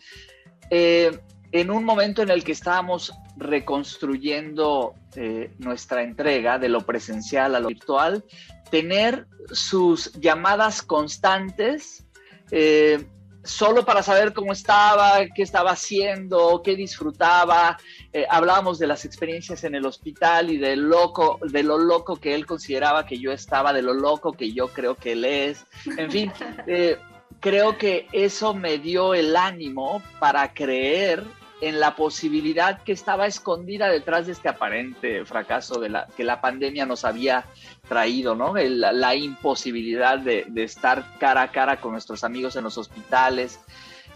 Eh, 0.70 1.18
en 1.52 1.70
un 1.70 1.84
momento 1.84 2.22
en 2.22 2.30
el 2.30 2.44
que 2.44 2.52
estábamos 2.52 3.12
reconstruyendo 3.36 4.94
eh, 5.16 5.54
nuestra 5.58 6.02
entrega 6.02 6.58
de 6.58 6.68
lo 6.68 6.80
presencial 6.80 7.54
a 7.54 7.60
lo 7.60 7.68
virtual, 7.68 8.24
tener 8.70 9.26
sus 9.50 10.12
llamadas 10.14 10.82
constantes 10.82 12.06
eh, 12.50 13.06
solo 13.44 13.84
para 13.84 14.02
saber 14.02 14.32
cómo 14.32 14.52
estaba, 14.52 15.26
qué 15.34 15.42
estaba 15.42 15.72
haciendo, 15.72 16.62
qué 16.64 16.76
disfrutaba. 16.76 17.78
Eh, 18.12 18.26
hablábamos 18.28 18.78
de 18.78 18.86
las 18.86 19.04
experiencias 19.04 19.64
en 19.64 19.74
el 19.74 19.86
hospital 19.86 20.50
y 20.50 20.58
de, 20.58 20.76
loco, 20.76 21.38
de 21.42 21.62
lo 21.62 21.78
loco 21.78 22.16
que 22.16 22.34
él 22.34 22.46
consideraba 22.46 23.06
que 23.06 23.18
yo 23.18 23.32
estaba, 23.32 23.72
de 23.72 23.82
lo 23.82 23.94
loco 23.94 24.32
que 24.32 24.52
yo 24.52 24.68
creo 24.68 24.94
que 24.94 25.12
él 25.12 25.24
es. 25.24 25.66
En 25.96 26.10
fin, 26.10 26.32
eh, 26.66 26.98
creo 27.40 27.78
que 27.78 28.06
eso 28.12 28.54
me 28.54 28.78
dio 28.78 29.14
el 29.14 29.36
ánimo 29.36 30.02
para 30.18 30.54
creer 30.54 31.24
en 31.62 31.78
la 31.78 31.94
posibilidad 31.94 32.82
que 32.82 32.90
estaba 32.90 33.28
escondida 33.28 33.88
detrás 33.88 34.26
de 34.26 34.32
este 34.32 34.48
aparente 34.48 35.24
fracaso 35.24 35.78
de 35.78 35.90
la, 35.90 36.08
que 36.16 36.24
la 36.24 36.40
pandemia 36.40 36.86
nos 36.86 37.04
había 37.04 37.44
traído, 37.88 38.34
¿no? 38.34 38.54
la 38.56 39.14
imposibilidad 39.14 40.18
de, 40.18 40.44
estar 40.56 41.16
cara 41.20 41.42
a 41.42 41.52
cara 41.52 41.80
con 41.80 41.92
nuestros 41.92 42.24
amigos 42.24 42.56
en 42.56 42.64
los 42.64 42.78
hospitales. 42.78 43.60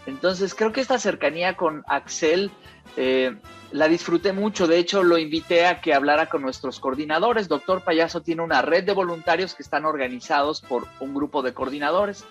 Entonces, 0.05 0.53
creo 0.53 0.73
que 0.73 0.81
esta 0.81 0.99
cercanía 0.99 1.55
con 1.55 1.85
Axel 1.87 2.51
eh, 2.97 3.37
la 3.71 3.87
disfruté 3.87 4.33
mucho. 4.33 4.67
De 4.67 4.77
hecho, 4.77 5.01
lo 5.01 5.17
invité 5.17 5.67
a 5.67 5.79
que 5.79 5.93
hablara 5.93 6.27
con 6.27 6.41
nuestros 6.41 6.81
coordinadores. 6.81 7.47
Doctor 7.47 7.81
Payaso 7.81 8.21
tiene 8.21 8.41
una 8.41 8.61
red 8.61 8.83
de 8.83 8.93
voluntarios 8.93 9.55
que 9.55 9.63
están 9.63 9.85
organizados 9.85 10.59
por 10.59 10.85
un 10.99 11.13
grupo 11.13 11.41
de 11.43 11.53
coordinadores 11.53 12.25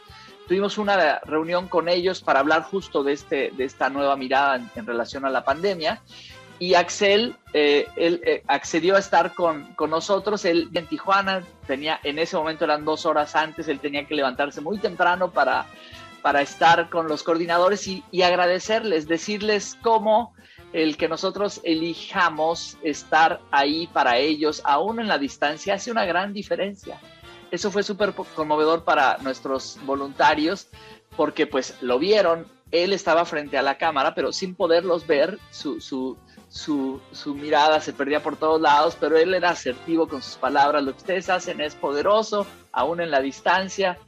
tuvimos 0.46 0.78
una 0.78 1.18
reunión 1.20 1.68
con 1.68 1.88
ellos 1.88 2.20
para 2.20 2.40
hablar 2.40 2.62
justo 2.62 3.02
de, 3.02 3.12
este, 3.12 3.50
de 3.56 3.64
esta 3.64 3.90
nueva 3.90 4.16
mirada 4.16 4.60
en, 4.74 4.86
relación 4.86 5.24
a 5.24 5.30
la 5.30 5.44
pandemia. 5.44 6.00
Y 6.58 6.74
Axel, 6.74 7.36
eh, 7.52 7.86
él 7.96 8.22
eh, 8.24 8.42
accedió 8.46 8.96
a 8.96 8.98
estar 8.98 9.34
con, 9.34 9.74
con, 9.74 9.90
nosotros. 9.90 10.44
Él 10.44 10.70
en 10.72 10.86
Tijuana 10.86 11.42
tenía, 11.66 12.00
en 12.02 12.18
ese 12.18 12.36
momento 12.36 12.64
eran 12.64 12.84
dos 12.84 13.04
horas 13.04 13.36
antes, 13.36 13.68
él 13.68 13.78
tenía 13.78 14.06
que 14.06 14.14
levantarse 14.14 14.62
muy 14.62 14.78
temprano 14.78 15.30
para, 15.30 15.66
para 16.22 16.40
estar 16.40 16.88
con 16.88 17.08
los 17.08 17.22
coordinadores 17.22 17.86
y, 17.88 18.02
y 18.10 18.22
agradecerles, 18.22 19.06
decirles 19.06 19.76
cómo 19.82 20.34
el 20.72 20.96
que 20.96 21.08
nosotros 21.08 21.60
elijamos 21.62 22.78
estar 22.82 23.40
ahí 23.50 23.86
para 23.88 24.16
ellos, 24.16 24.62
aún 24.64 24.98
en 24.98 25.08
la 25.08 25.18
distancia, 25.18 25.74
hace 25.74 25.90
una 25.90 26.06
gran 26.06 26.32
diferencia 26.32 26.98
eso 27.56 27.70
fue 27.70 27.82
súper 27.82 28.12
conmovedor 28.34 28.84
para 28.84 29.18
nuestros 29.18 29.78
voluntarios 29.84 30.68
porque 31.16 31.46
pues 31.46 31.76
lo 31.80 31.98
vieron, 31.98 32.46
él 32.70 32.92
estaba 32.92 33.25
frente 33.25 33.58
a 33.58 33.62
la 33.62 33.78
cámara, 33.78 34.14
pero 34.14 34.32
sin 34.32 34.54
poderlos 34.54 35.06
ver, 35.06 35.38
su, 35.50 35.80
su, 35.80 36.16
su, 36.48 37.34
mirada 37.34 37.80
se 37.80 37.92
perdía 37.92 38.22
por 38.22 38.36
todos 38.36 38.60
lados, 38.60 38.96
pero 38.98 39.16
él 39.16 39.34
era 39.34 39.50
asertivo 39.50 40.08
con 40.08 40.22
sus 40.22 40.36
palabras, 40.36 40.82
lo 40.82 40.92
que 40.92 40.98
ustedes 40.98 41.30
hacen 41.30 41.60
es 41.60 41.75
poderoso, 41.75 42.46
aún 42.72 43.00
en 43.00 43.10
la 43.10 43.20
distancia. 43.20 43.98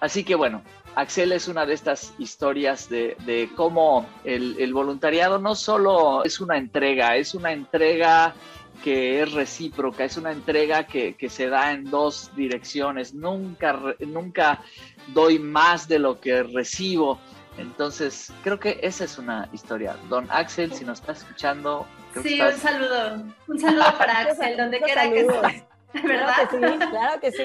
Así 0.00 0.24
que 0.24 0.34
bueno, 0.34 0.62
Axel 0.94 1.32
es 1.32 1.48
una 1.48 1.66
de 1.66 1.74
estas 1.74 2.14
historias 2.18 2.88
de, 2.88 3.16
de 3.26 3.50
cómo 3.54 4.06
el, 4.24 4.56
el, 4.58 4.72
voluntariado 4.72 5.38
no 5.38 5.54
solo 5.54 6.24
es 6.24 6.40
una 6.40 6.56
entrega, 6.56 7.16
es 7.16 7.34
una 7.34 7.52
entrega 7.52 8.34
que 8.82 9.22
es 9.22 9.32
recíproca, 9.32 10.04
es 10.04 10.16
una 10.16 10.32
entrega 10.32 10.86
que, 10.86 11.16
se 11.28 11.48
da 11.48 11.72
en 11.72 11.84
dos 11.84 12.30
direcciones. 12.34 13.14
Nunca, 13.14 13.78
nunca 14.00 14.62
doy 15.08 15.38
más 15.38 15.88
de 15.88 15.98
lo 15.98 16.20
que 16.20 16.42
recibo. 16.42 17.18
Entonces, 17.56 18.32
creo 18.42 18.58
que 18.58 18.78
esa 18.82 19.04
es 19.04 19.18
una 19.18 19.48
historia. 19.52 19.96
Don 20.08 20.28
Axel, 20.30 20.72
si 20.72 20.84
nos 20.84 21.00
está 21.00 21.12
escuchando. 21.12 21.86
Sí, 22.22 22.40
un 22.40 22.52
saludo. 22.52 23.24
Un 23.48 23.58
saludo 23.58 23.98
para 23.98 24.18
Axel, 24.20 24.56
donde 24.56 24.80
quiera 24.80 25.10
que 25.10 25.20
esté. 25.20 25.66
¿Verdad? 26.02 26.48
Claro 26.48 26.50
que 26.50 26.68
sí, 26.68 26.90
claro 26.90 27.20
que 27.20 27.32
sí. 27.32 27.42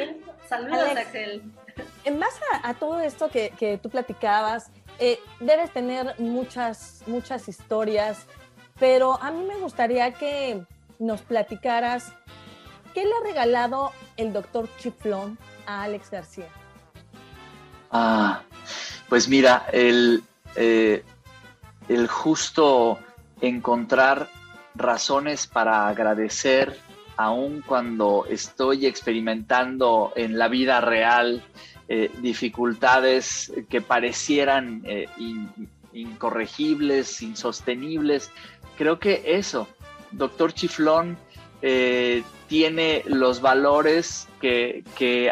Saludos, 0.48 0.98
Axel. 0.98 1.42
En 2.06 2.20
base 2.20 2.40
a, 2.62 2.74
todo 2.74 3.00
esto 3.00 3.30
que, 3.30 3.80
tú 3.82 3.90
platicabas, 3.90 4.70
eh, 5.00 5.20
debes 5.40 5.72
tener 5.72 6.14
muchas, 6.20 7.02
muchas 7.08 7.48
historias, 7.48 8.28
pero 8.80 9.22
a 9.22 9.32
mí 9.32 9.44
me 9.46 9.56
gustaría 9.56 10.12
que 10.14 10.64
nos 11.00 11.22
platicaras 11.22 12.14
qué 12.94 13.04
le 13.04 13.12
ha 13.12 13.24
regalado 13.24 13.92
el 14.18 14.34
doctor 14.34 14.70
Chiflón 14.78 15.38
a 15.66 15.84
Alex 15.84 16.12
García. 16.12 16.48
Ah, 17.92 18.42
pues 19.10 19.28
mira, 19.28 19.68
el, 19.72 20.24
eh, 20.56 21.04
el 21.88 22.08
justo 22.08 23.00
encontrar 23.42 24.30
razones 24.76 25.48
para 25.48 25.88
agradecer, 25.88 26.80
aun 27.18 27.62
cuando 27.62 28.26
estoy 28.30 28.86
experimentando 28.88 30.14
en 30.16 30.38
la 30.40 30.48
vida 30.48 30.82
real 30.82 31.44
eh, 31.88 32.10
dificultades 32.22 33.52
que 33.70 33.82
parecieran 33.82 34.82
eh, 34.86 35.08
incorregibles, 35.92 37.22
insostenibles. 37.22 38.32
Creo 38.78 39.00
que 39.00 39.22
eso, 39.26 39.68
Doctor 40.14 40.54
Chiflón 40.54 41.18
eh, 41.62 42.24
tiene 42.48 43.04
los 43.06 43.42
valores 43.42 44.28
que, 44.42 44.84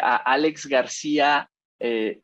a 0.02 0.16
Alex 0.16 0.66
García 0.66 1.50
eh, 1.78 2.20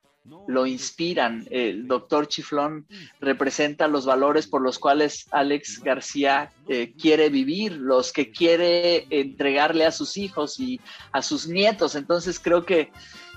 lo 0.46 0.66
inspiran. 0.66 1.46
El 1.50 1.86
doctor 1.86 2.28
Chiflón 2.28 2.86
representa 3.20 3.88
los 3.88 4.06
valores 4.06 4.46
por 4.46 4.62
los 4.62 4.78
cuales 4.78 5.26
Alex 5.30 5.82
García 5.82 6.52
eh, 6.68 6.94
quiere 7.00 7.28
vivir, 7.28 7.72
los 7.72 8.12
que 8.12 8.30
quiere 8.30 9.06
entregarle 9.10 9.84
a 9.84 9.92
sus 9.92 10.16
hijos 10.16 10.58
y 10.58 10.80
a 11.12 11.22
sus 11.22 11.46
nietos. 11.46 11.94
Entonces 11.94 12.40
creo 12.40 12.64
que 12.64 12.90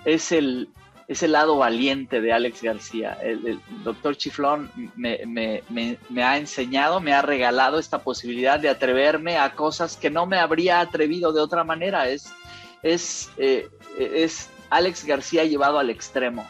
es 0.05 0.31
el, 0.31 0.69
es 1.11 1.23
el 1.23 1.33
lado 1.33 1.57
valiente 1.57 2.21
de 2.21 2.31
Alex 2.31 2.61
García. 2.61 3.17
El, 3.21 3.59
doctor 3.83 4.15
Chiflón 4.15 4.71
me, 4.95 5.61
ha 6.23 6.37
enseñado, 6.37 7.01
me 7.01 7.11
ha 7.11 7.21
regalado 7.21 7.79
esta 7.79 7.99
posibilidad 7.99 8.57
de 8.57 8.69
atreverme 8.69 9.37
a 9.37 9.53
cosas 9.53 9.97
que 9.97 10.09
no 10.09 10.25
me 10.25 10.37
habría 10.37 10.79
atrevido 10.79 11.33
de 11.33 11.41
otra 11.41 11.65
manera. 11.65 12.07
Es, 12.07 12.31
es, 12.81 13.29
eh, 13.35 13.67
es 13.99 14.49
Alex 14.69 15.03
García 15.03 15.43
llevado 15.43 15.79
al 15.79 15.89
extremo. 15.89 16.47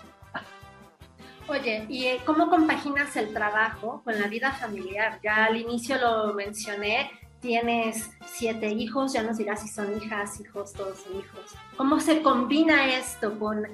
Oye, 1.47 1.87
¿y 1.89 2.05
eh, 2.05 2.19
cómo 2.23 2.47
compaginas 2.47 3.15
el 3.15 3.33
trabajo 3.33 4.03
con 4.03 4.19
la 4.19 4.27
vida 4.27 4.51
familiar? 4.51 5.19
Ya 5.23 5.45
al 5.45 5.57
inicio 5.57 5.97
lo 5.97 6.35
mencioné, 6.35 7.09
tienes 7.41 8.11
siete 8.25 8.69
hijos, 8.69 9.13
ya 9.13 9.23
nos 9.23 9.37
dirás 9.37 9.61
si 9.61 9.67
son 9.67 9.97
hijas, 9.97 10.39
hijos, 10.39 10.71
todos 10.73 10.99
son 10.99 11.19
hijos. 11.19 11.51
¿Cómo 11.75 11.99
se 11.99 12.21
combina 12.21 12.95
esto 12.95 13.37
con 13.37 13.65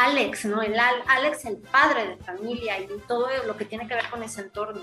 Alex, 0.00 0.46
¿no? 0.46 0.62
El 0.62 0.74
Alex, 0.78 1.44
el 1.44 1.58
padre 1.58 2.08
de 2.08 2.16
familia 2.16 2.80
y 2.80 2.88
todo 3.06 3.28
lo 3.46 3.56
que 3.56 3.66
tiene 3.66 3.86
que 3.86 3.94
ver 3.94 4.08
con 4.10 4.22
ese 4.22 4.40
entorno. 4.40 4.80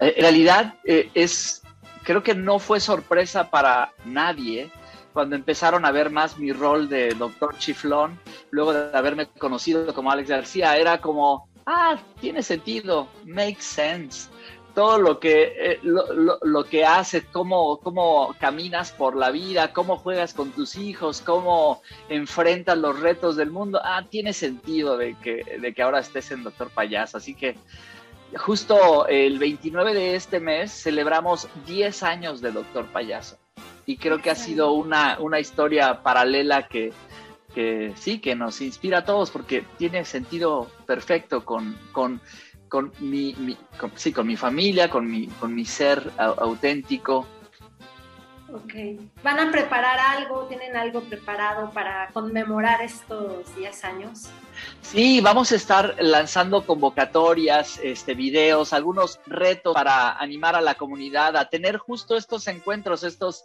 Eh, 0.00 0.14
en 0.16 0.22
realidad 0.22 0.74
eh, 0.84 1.08
es, 1.14 1.62
creo 2.02 2.22
que 2.22 2.34
no 2.34 2.58
fue 2.58 2.80
sorpresa 2.80 3.48
para 3.48 3.92
nadie 4.04 4.70
cuando 5.12 5.36
empezaron 5.36 5.84
a 5.84 5.92
ver 5.92 6.10
más 6.10 6.36
mi 6.38 6.52
rol 6.52 6.88
de 6.88 7.14
doctor 7.14 7.56
chiflón, 7.56 8.18
luego 8.50 8.72
de 8.72 8.96
haberme 8.98 9.28
conocido 9.28 9.94
como 9.94 10.10
Alex 10.10 10.28
García, 10.28 10.76
era 10.76 11.00
como, 11.00 11.48
ah, 11.66 11.96
tiene 12.20 12.42
sentido, 12.42 13.06
makes 13.24 13.62
sense 13.62 14.28
todo 14.74 14.98
lo 14.98 15.20
que, 15.20 15.54
eh, 15.56 15.80
lo, 15.82 16.64
que 16.64 16.84
haces, 16.84 17.24
cómo, 17.32 17.78
cómo 17.78 18.34
caminas 18.40 18.90
por 18.90 19.16
la 19.16 19.30
vida, 19.30 19.72
cómo 19.72 19.96
juegas 19.96 20.34
con 20.34 20.50
tus 20.50 20.76
hijos, 20.76 21.20
cómo 21.20 21.80
enfrentas 22.08 22.76
los 22.76 22.98
retos 22.98 23.36
del 23.36 23.50
mundo, 23.50 23.80
ah, 23.82 24.04
tiene 24.10 24.32
sentido 24.32 24.96
de 24.96 25.14
que, 25.22 25.58
de 25.60 25.72
que 25.72 25.82
ahora 25.82 26.00
estés 26.00 26.30
en 26.32 26.42
Doctor 26.42 26.70
Payaso. 26.70 27.18
Así 27.18 27.34
que 27.34 27.56
justo 28.36 29.06
el 29.06 29.38
29 29.38 29.94
de 29.94 30.16
este 30.16 30.40
mes 30.40 30.72
celebramos 30.72 31.48
10 31.66 32.02
años 32.02 32.40
de 32.40 32.50
Doctor 32.50 32.86
Payaso. 32.86 33.38
Y 33.86 33.96
creo 33.96 34.20
que 34.20 34.30
ha 34.30 34.34
sido 34.34 34.72
una, 34.72 35.18
una 35.20 35.38
historia 35.38 36.02
paralela 36.02 36.66
que, 36.66 36.92
que 37.54 37.92
sí, 37.96 38.18
que 38.18 38.34
nos 38.34 38.60
inspira 38.60 38.98
a 38.98 39.04
todos 39.04 39.30
porque 39.30 39.64
tiene 39.78 40.04
sentido 40.04 40.68
perfecto 40.86 41.44
con, 41.44 41.78
con 41.92 42.20
con 42.68 42.92
mi, 43.00 43.56
con, 43.78 43.92
sí, 43.96 44.12
con 44.12 44.26
mi 44.26 44.36
familia, 44.36 44.90
con 44.90 45.10
mi, 45.10 45.26
con 45.26 45.54
mi 45.54 45.64
ser 45.64 46.10
auténtico. 46.18 47.26
Ok. 48.52 48.74
¿Van 49.24 49.40
a 49.40 49.50
preparar 49.50 49.98
algo? 49.98 50.44
¿Tienen 50.44 50.76
algo 50.76 51.00
preparado 51.00 51.70
para 51.70 52.08
conmemorar 52.12 52.82
estos 52.82 53.54
10 53.56 53.84
años? 53.84 54.28
Sí, 54.80 55.20
vamos 55.20 55.50
a 55.50 55.56
estar 55.56 55.96
lanzando 55.98 56.64
convocatorias, 56.64 57.80
este, 57.82 58.14
videos, 58.14 58.72
algunos 58.72 59.18
retos 59.26 59.74
para 59.74 60.12
animar 60.12 60.54
a 60.54 60.60
la 60.60 60.76
comunidad 60.76 61.36
a 61.36 61.48
tener 61.48 61.78
justo 61.78 62.16
estos 62.16 62.46
encuentros, 62.46 63.02
estos 63.02 63.44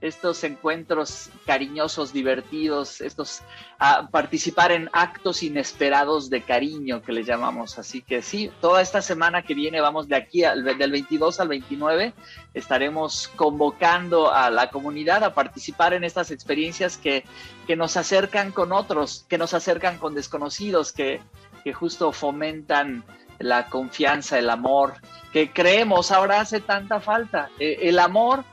estos 0.00 0.42
encuentros 0.44 1.30
cariñosos, 1.44 2.12
divertidos, 2.12 3.00
estos 3.00 3.42
a 3.78 4.08
participar 4.08 4.72
en 4.72 4.88
actos 4.92 5.42
inesperados 5.42 6.30
de 6.30 6.42
cariño 6.42 7.02
que 7.02 7.12
le 7.12 7.24
llamamos. 7.24 7.78
Así 7.78 8.02
que 8.02 8.22
sí, 8.22 8.50
toda 8.60 8.80
esta 8.82 9.02
semana 9.02 9.42
que 9.42 9.54
viene, 9.54 9.80
vamos 9.80 10.08
de 10.08 10.16
aquí 10.16 10.44
al, 10.44 10.64
del 10.64 10.90
22 10.90 11.40
al 11.40 11.48
29, 11.48 12.14
estaremos 12.54 13.28
convocando 13.36 14.32
a 14.32 14.50
la 14.50 14.70
comunidad 14.70 15.24
a 15.24 15.34
participar 15.34 15.94
en 15.94 16.04
estas 16.04 16.30
experiencias 16.30 16.96
que, 16.96 17.24
que 17.66 17.76
nos 17.76 17.96
acercan 17.96 18.52
con 18.52 18.72
otros, 18.72 19.26
que 19.28 19.38
nos 19.38 19.54
acercan 19.54 19.98
con 19.98 20.14
desconocidos, 20.14 20.92
que, 20.92 21.20
que 21.62 21.72
justo 21.72 22.12
fomentan 22.12 23.04
la 23.38 23.66
confianza, 23.66 24.38
el 24.38 24.50
amor, 24.50 24.94
que 25.32 25.50
creemos 25.50 26.10
ahora 26.10 26.40
hace 26.40 26.60
tanta 26.60 27.00
falta. 27.00 27.50
Eh, 27.58 27.78
el 27.82 27.98
amor 27.98 28.44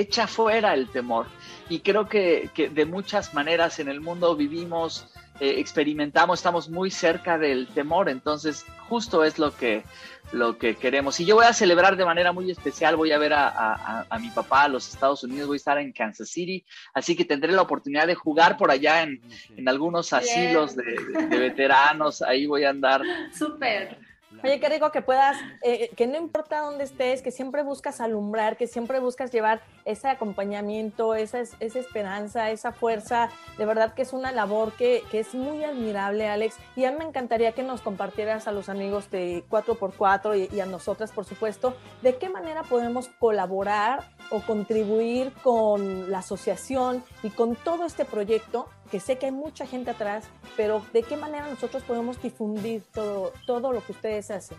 echa 0.00 0.26
fuera 0.26 0.74
el 0.74 0.88
temor. 0.88 1.26
Y 1.68 1.80
creo 1.80 2.08
que, 2.08 2.50
de 2.56 2.84
muchas 2.86 3.34
maneras 3.34 3.78
en 3.78 3.88
el 3.88 4.00
mundo 4.00 4.34
vivimos, 4.36 5.08
eh, 5.40 5.54
experimentamos, 5.58 6.38
estamos 6.38 6.68
muy 6.68 6.90
cerca 6.90 7.38
del 7.38 7.68
temor, 7.68 8.08
entonces 8.08 8.64
justo 8.88 9.22
es 9.22 9.38
lo 9.38 9.54
que, 9.54 9.84
lo 10.32 10.56
que 10.56 10.76
queremos. 10.76 11.20
Y 11.20 11.26
yo 11.26 11.36
voy 11.36 11.44
a 11.44 11.52
celebrar 11.52 11.96
de 11.96 12.04
manera 12.04 12.32
muy 12.32 12.50
especial, 12.50 12.96
voy 12.96 13.12
a 13.12 13.18
ver 13.18 13.34
a, 13.34 14.06
mi 14.20 14.30
papá 14.30 14.62
a 14.62 14.68
los 14.68 14.88
Estados 14.88 15.22
Unidos, 15.24 15.46
voy 15.46 15.56
a 15.56 15.58
estar 15.58 15.78
en 15.78 15.92
Kansas 15.92 16.30
City, 16.30 16.64
así 16.94 17.14
que 17.14 17.24
tendré 17.24 17.52
la 17.52 17.62
oportunidad 17.62 18.06
de 18.06 18.14
jugar 18.14 18.56
por 18.56 18.70
allá 18.70 19.02
en, 19.02 19.20
algunos 19.68 20.12
asilos 20.14 20.74
de, 20.74 20.96
de, 21.28 21.38
veteranos, 21.38 22.22
ahí 22.22 22.46
voy 22.46 22.64
a 22.64 22.70
andar. 22.70 23.02
Súper. 23.32 24.07
Oye, 24.44 24.60
qué 24.60 24.68
rico 24.68 24.92
que 24.92 25.00
puedas, 25.00 25.38
eh, 25.62 25.90
que 25.96 26.06
no 26.06 26.18
importa 26.18 26.60
dónde 26.60 26.84
estés, 26.84 27.22
que 27.22 27.30
siempre 27.30 27.62
buscas 27.62 28.00
alumbrar, 28.00 28.56
que 28.56 28.66
siempre 28.66 29.00
buscas 29.00 29.32
llevar 29.32 29.62
ese 29.86 30.08
acompañamiento, 30.08 31.14
esa, 31.14 31.40
esa 31.40 31.78
esperanza, 31.78 32.50
esa 32.50 32.72
fuerza. 32.72 33.30
De 33.56 33.64
verdad 33.64 33.94
que 33.94 34.02
es 34.02 34.12
una 34.12 34.30
labor 34.30 34.72
que, 34.72 35.02
que, 35.10 35.20
es 35.20 35.34
muy 35.34 35.64
admirable, 35.64 36.28
Alex. 36.28 36.56
Y 36.76 36.84
a 36.84 36.92
mí 36.92 36.98
me 36.98 37.04
encantaría 37.04 37.52
que 37.52 37.62
nos 37.62 37.80
compartieras 37.80 38.46
a 38.46 38.52
los 38.52 38.68
amigos 38.68 39.10
de 39.10 39.44
4x4 39.48 40.50
y, 40.52 40.54
y 40.54 40.60
a 40.60 40.66
nosotras, 40.66 41.10
por 41.10 41.24
supuesto, 41.24 41.74
de 42.02 42.16
qué 42.16 42.28
manera 42.28 42.62
podemos 42.64 43.08
colaborar 43.18 44.04
o 44.30 44.40
contribuir 44.40 45.32
con 45.42 46.10
la 46.10 46.18
asociación 46.18 47.02
y 47.22 47.30
con 47.30 47.56
todo 47.56 47.86
este 47.86 48.04
proyecto 48.04 48.68
que 48.90 49.00
sé 49.00 49.18
que 49.18 49.26
hay 49.26 49.32
mucha 49.32 49.66
gente 49.66 49.90
atrás, 49.90 50.24
pero 50.56 50.84
¿de 50.92 51.02
qué 51.02 51.16
manera 51.16 51.46
nosotros 51.48 51.82
podemos 51.82 52.20
difundir 52.22 52.82
todo, 52.92 53.32
todo 53.46 53.72
lo 53.72 53.84
que 53.84 53.92
ustedes 53.92 54.30
hacen? 54.30 54.58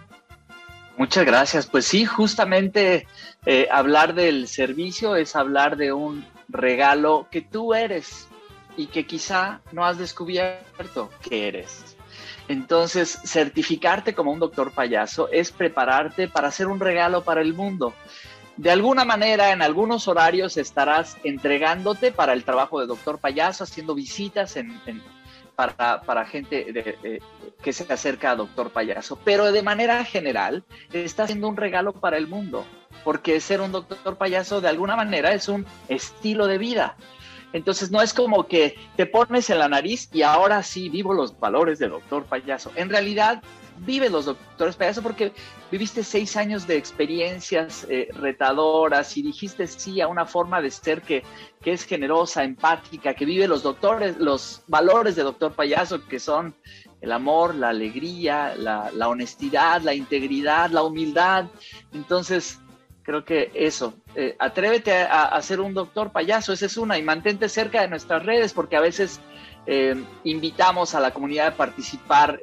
Muchas 0.98 1.26
gracias. 1.26 1.65
Pues 1.65 1.86
sí, 1.86 2.06
justamente 2.06 3.08
eh, 3.46 3.68
hablar 3.72 4.13
del 4.13 4.48
servicio 4.48 5.15
es 5.15 5.36
hablar 5.36 5.78
de 5.78 5.94
un 5.94 6.26
regalo 6.50 7.28
que 7.32 7.42
tú 7.42 7.74
eres 7.74 8.28
y 8.76 8.88
que 8.88 9.06
quizá 9.06 9.62
no 9.72 9.86
has 9.86 9.98
descubierto 9.98 11.10
que 11.22 11.48
eres. 11.48 11.96
Entonces, 12.50 13.20
certificarte 13.24 14.13
como 14.13 14.32
un 14.32 14.39
doctor 14.39 14.72
payaso 14.72 15.30
es 15.32 15.52
prepararte 15.52 16.28
para 16.28 16.50
hacer 16.50 16.68
un 16.68 16.80
regalo 16.80 17.24
para 17.24 17.42
el 17.42 17.54
mundo 17.54 17.94
de 18.60 18.72
alguna 18.72 19.06
manera 19.06 19.54
en 19.54 19.62
algunos 19.62 20.10
horarios 20.10 20.58
estarás 20.58 21.15
entregándote 21.24 22.12
para 22.12 22.34
el 22.34 22.43
trabajo 22.43 22.82
de 22.82 22.88
doctor 22.88 23.17
payaso, 23.17 23.63
haciendo 23.63 23.95
visitas 23.95 24.60
para, 25.56 26.26
gente 26.26 27.22
que 27.62 27.72
se 27.72 27.91
acerca 27.91 28.32
a 28.32 28.36
doctor 28.36 28.69
payaso, 28.72 29.17
pero 29.24 29.54
de 29.54 29.63
manera 29.63 30.04
general 30.04 30.65
está 30.91 31.24
haciendo 31.24 31.48
un 31.48 31.56
regalo 31.56 31.93
para 31.93 32.17
el 32.17 32.28
mundo, 32.28 32.65
porque 33.06 33.39
ser 33.39 33.62
un 33.62 33.72
doctor 33.72 34.17
payaso 34.17 34.60
de 34.60 34.67
alguna 34.67 34.98
manera 34.98 35.32
es 35.32 35.48
un 35.48 35.65
estilo 35.88 36.45
de 36.45 36.58
vida. 36.58 36.98
Entonces 37.54 37.91
no 37.91 38.02
es 38.02 38.13
como 38.13 38.45
que 38.48 38.78
te 38.98 39.06
pones 39.06 39.50
en 39.50 39.60
la 39.60 39.69
nariz 39.69 40.10
y 40.12 40.22
ahora 40.24 40.63
sí 40.63 40.89
vivo 40.89 41.13
los 41.13 41.39
valores 41.39 41.80
de 41.80 41.88
doctor 41.88 42.26
payaso. 42.26 42.74
En 42.76 42.89
realidad 42.89 43.41
viven 43.86 44.12
los 44.12 44.26
doctores 44.26 44.76
payaso 44.76 45.02
porque 45.02 45.32
viviste 45.72 46.04
seis 46.04 46.36
años 46.36 46.68
de 46.68 46.78
experiencias 46.78 47.86
eh, 47.89 48.10
retadoras 48.13 49.15
y 49.18 49.22
dijiste 49.22 49.68
sí 49.68 50.02
a 50.02 50.08
una 50.08 50.26
forma 50.26 50.62
de 50.62 50.72
ser 50.72 51.02
que, 51.02 51.24
que, 51.62 51.74
es 51.74 51.84
generosa, 51.86 52.44
empática, 52.44 53.13
que 53.13 53.26
vive 53.26 53.48
los 53.48 53.63
doctores, 53.63 54.18
los 54.18 54.63
valores 54.68 55.15
de 55.15 55.24
doctor 55.24 55.54
payaso, 55.54 56.06
que 56.08 56.20
son 56.20 56.56
el 57.02 57.12
amor, 57.12 57.56
la 57.56 57.70
alegría, 57.70 58.56
la, 58.56 58.92
la 58.94 59.08
honestidad, 59.08 59.82
la 59.82 59.94
integridad, 59.94 60.70
la 60.70 60.84
humildad. 60.84 61.46
Entonces, 61.94 62.60
creo 63.04 63.24
que 63.24 63.52
eso, 63.54 63.94
eh, 64.15 64.36
atrévete 64.38 64.94
a, 64.94 65.26
a, 65.26 65.42
ser 65.42 65.62
un 65.62 65.74
doctor 65.74 66.12
payaso, 66.12 66.54
esa 66.54 66.65
es 66.65 66.78
una, 66.78 66.98
y 66.98 67.04
mantente 67.04 67.48
cerca 67.48 67.82
de 67.82 67.88
nuestras 67.88 68.26
redes 68.26 68.54
porque 68.54 68.76
a 68.76 68.82
veces 68.82 69.20
eh, 69.65 69.96
invitamos 70.24 70.96
a 70.96 71.00
la 71.00 71.12
comunidad 71.12 71.48
a 71.48 71.56
participar 71.56 72.39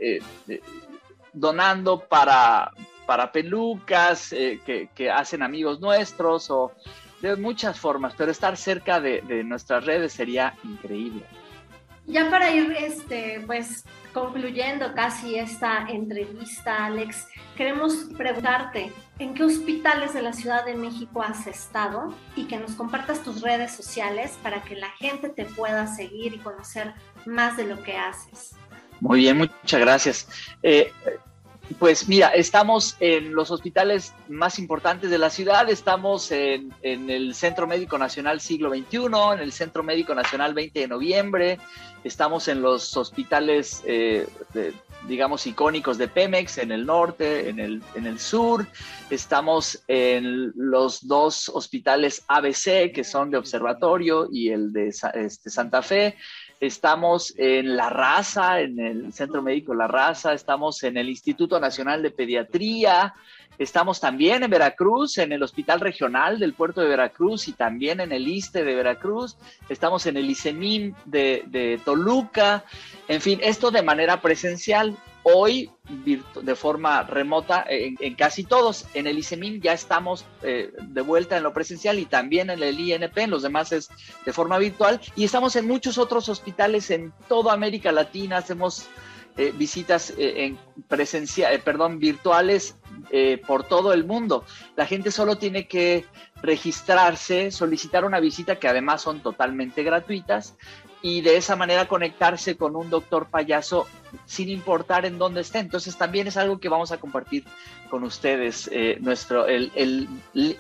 donando 1.37 2.01
para, 2.01 2.73
para 3.05 3.31
pelucas 3.31 4.33
eh, 4.33 4.59
que, 4.65 5.11
hacen 5.11 5.43
amigos 5.43 5.81
nuestros 5.81 6.51
o 6.51 6.73
de 7.21 7.37
muchas 7.37 7.79
formas, 7.79 8.15
pero 8.17 8.31
estar 8.31 8.57
cerca 8.57 9.01
de, 9.01 9.23
nuestras 9.45 9.85
redes 9.85 10.13
sería 10.13 10.55
increíble. 10.65 11.23
Ya 12.07 12.31
para 12.31 12.51
ir 12.51 12.73
este, 12.73 13.43
pues, 13.47 13.85
concluyendo 14.13 14.95
casi 14.95 15.37
esta 15.37 15.87
entrevista, 15.89 16.87
Alex, 16.87 17.27
queremos 17.57 17.95
preguntarte, 18.17 18.93
¿en 19.19 19.35
qué 19.35 19.45
hospitales 19.45 20.15
de 20.15 20.23
la 20.23 20.33
Ciudad 20.33 20.65
de 20.65 20.77
México 20.77 21.23
has 21.23 21.47
estado? 21.47 22.15
Y 22.37 22.45
que 22.45 22.59
nos 22.59 22.73
compartas 22.73 23.23
tus 23.23 23.43
redes 23.43 23.73
sociales 23.73 24.39
para 24.43 24.63
que 24.63 24.77
la 24.77 24.91
gente 24.91 25.29
te 25.31 25.47
pueda 25.47 25.87
seguir 25.87 26.35
y 26.35 26.39
conocer 26.39 26.95
más 27.25 27.57
de 27.57 27.65
lo 27.65 27.83
que 27.83 27.97
haces. 27.97 28.55
Muy 29.01 29.21
bien, 29.21 29.39
muchas 29.39 29.81
gracias. 29.81 30.29
Eh, 30.63 30.93
pues 31.79 32.09
mira, 32.09 32.29
estamos 32.29 32.97
en 33.01 33.35
los 33.35 33.51
hospitales 33.51 34.15
más 34.29 34.59
importantes 34.59 35.11
de 35.11 35.19
la 35.19 35.31
ciudad, 35.31 35.69
estamos 35.69 36.31
en, 36.31 36.73
el 36.83 37.35
Centro 37.35 37.67
Médico 37.67 37.99
Nacional 37.99 38.41
Siglo 38.41 38.71
XXI, 38.71 39.07
en 39.35 39.41
el 39.41 39.53
Centro 39.53 39.83
Médico 39.83 40.15
Nacional 40.15 40.55
20 40.55 40.79
de 40.79 40.89
Noviembre, 40.89 41.59
estamos 42.07 42.47
en 42.47 42.63
los 42.63 42.97
hospitales, 42.97 43.83
eh, 43.85 44.27
digamos, 45.09 45.47
icónicos 45.47 45.99
de 45.99 46.07
Pemex, 46.07 46.59
en 46.59 46.71
el 46.71 46.87
norte, 46.87 47.49
en 47.49 47.59
el, 47.59 47.83
en 47.95 48.07
el 48.07 48.21
sur, 48.21 48.67
estamos 49.11 49.83
en 49.89 50.53
los 50.55 51.07
dos 51.07 51.49
hospitales 51.49 52.23
ABC, 52.29 52.93
que 52.93 53.03
son 53.03 53.31
de 53.31 53.39
observatorio, 53.39 54.29
y 54.31 54.51
el 54.51 54.73
de 54.73 54.89
este, 54.89 55.51
Santa 55.51 55.83
Fe, 55.83 56.17
estamos 56.61 57.35
en 57.37 57.77
La 57.77 57.91
Raza, 57.91 58.61
en 58.61 58.79
el 58.79 59.13
Centro 59.13 59.43
Médico 59.43 59.75
La 59.75 59.89
Raza, 59.89 60.33
estamos 60.33 60.83
en 60.85 60.97
el 60.97 61.09
Instituto 61.09 61.59
Nacional 61.59 62.03
de 62.03 62.13
Pediatría, 62.13 63.15
estamos 63.59 64.01
también 64.01 64.43
en 64.43 64.51
Veracruz, 64.51 65.19
en 65.19 65.33
el 65.33 65.43
Hospital 65.43 65.81
Regional 65.81 66.39
del 66.39 66.55
Puerto 66.55 66.81
de 66.81 66.89
Veracruz 66.89 67.49
y 67.49 67.53
también 67.53 68.01
en 68.01 68.13
el 68.13 68.27
ISTE 68.29 68.65
de 68.65 68.75
Veracruz, 68.75 69.37
estamos 69.69 70.07
en 70.07 70.17
el 70.17 70.31
ICEMIN 70.31 70.95
de, 71.05 71.45
de 71.47 71.81
Toluca, 71.85 72.65
en 73.09 73.21
fin, 73.21 73.41
esto 73.43 73.71
de 73.71 73.83
manera 73.83 74.21
presencial 74.21 74.97
hoy 75.29 75.69
de 75.89 76.55
forma 76.55 77.03
remota 77.03 77.65
en, 77.69 78.15
casi 78.15 78.45
todos. 78.45 78.87
En 78.95 79.09
el 79.09 79.19
ICEMIN 79.19 79.61
ya 79.61 79.73
estamos 79.73 80.25
eh, 80.43 80.73
de 80.81 81.01
vuelta 81.01 81.37
en 81.37 81.43
lo 81.43 81.53
presencial 81.53 81.99
y 81.99 82.07
también 82.07 82.49
en 82.49 82.63
el 82.63 82.79
INP, 82.79 83.19
en 83.19 83.31
los 83.31 83.43
demás 83.43 83.73
es 83.73 83.89
de 84.25 84.33
forma 84.33 84.57
virtual. 84.59 85.01
Y 85.17 85.25
estamos 85.25 85.57
en 85.57 85.67
muchos 85.67 85.99
otros 85.99 86.29
hospitales 86.29 86.93
en 86.93 87.13
toda 87.29 87.53
América 87.53 87.91
Latina, 87.91 88.37
hacemos 88.37 88.87
eh, 89.37 89.53
visitas 89.57 90.11
eh, 90.11 90.45
en 90.45 90.59
presencia, 90.89 91.51
perdón, 91.65 91.99
virtuales 91.99 92.77
por 93.47 93.63
todo 93.63 93.93
el 93.93 94.05
mundo. 94.05 94.45
La 94.75 94.85
gente 94.85 95.13
solo 95.13 95.37
tiene 95.37 95.69
que 95.69 96.05
registrarse, 96.43 97.53
solicitar 97.53 98.05
una 98.05 98.19
visita 98.19 98.59
que 98.59 98.67
además 98.67 99.03
son 99.03 99.21
totalmente 99.21 99.85
gratuitas 99.85 100.57
y 101.03 101.21
de 101.21 101.37
esa 101.37 101.55
manera 101.55 101.87
conectarse 101.87 102.57
con 102.57 102.75
un 102.75 102.91
doctor 102.91 103.29
payaso 103.29 103.87
sin 104.25 104.49
importar 104.49 105.05
en 105.07 105.19
dónde 105.19 105.43
esté. 105.43 105.61
Entonces 105.61 105.97
también 105.97 106.27
es 106.27 106.37
algo 106.37 106.59
que 106.59 106.69
vamos 106.69 106.91
a 106.91 106.99
compartir 106.99 107.45
con 107.91 108.03
ustedes, 108.03 108.69
eh, 108.73 108.99
nuestro, 109.01 109.47
el, 109.47 110.09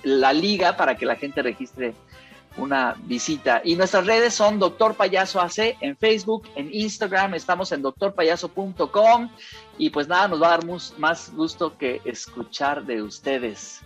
la 0.04 0.32
liga 0.32 0.76
para 0.76 0.96
que 0.96 1.06
la 1.06 1.16
gente 1.16 1.42
registre 1.42 1.94
una 2.56 2.96
visita. 3.04 3.60
Y 3.64 3.76
nuestras 3.76 4.06
redes 4.06 4.34
son 4.34 4.58
Doctor 4.58 4.94
Payaso 4.94 5.40
AC 5.40 5.76
en 5.80 5.96
Facebook, 5.96 6.48
en 6.54 6.72
Instagram, 6.72 7.34
estamos 7.34 7.72
en 7.72 7.82
doctorpayaso.com 7.82 9.30
y 9.78 9.90
pues 9.90 10.08
nada, 10.08 10.28
nos 10.28 10.42
va 10.42 10.48
a 10.48 10.58
dar 10.58 10.64
más 10.98 11.32
gusto 11.34 11.76
que 11.76 12.00
escuchar 12.04 12.84
de 12.84 13.02
ustedes. 13.02 13.82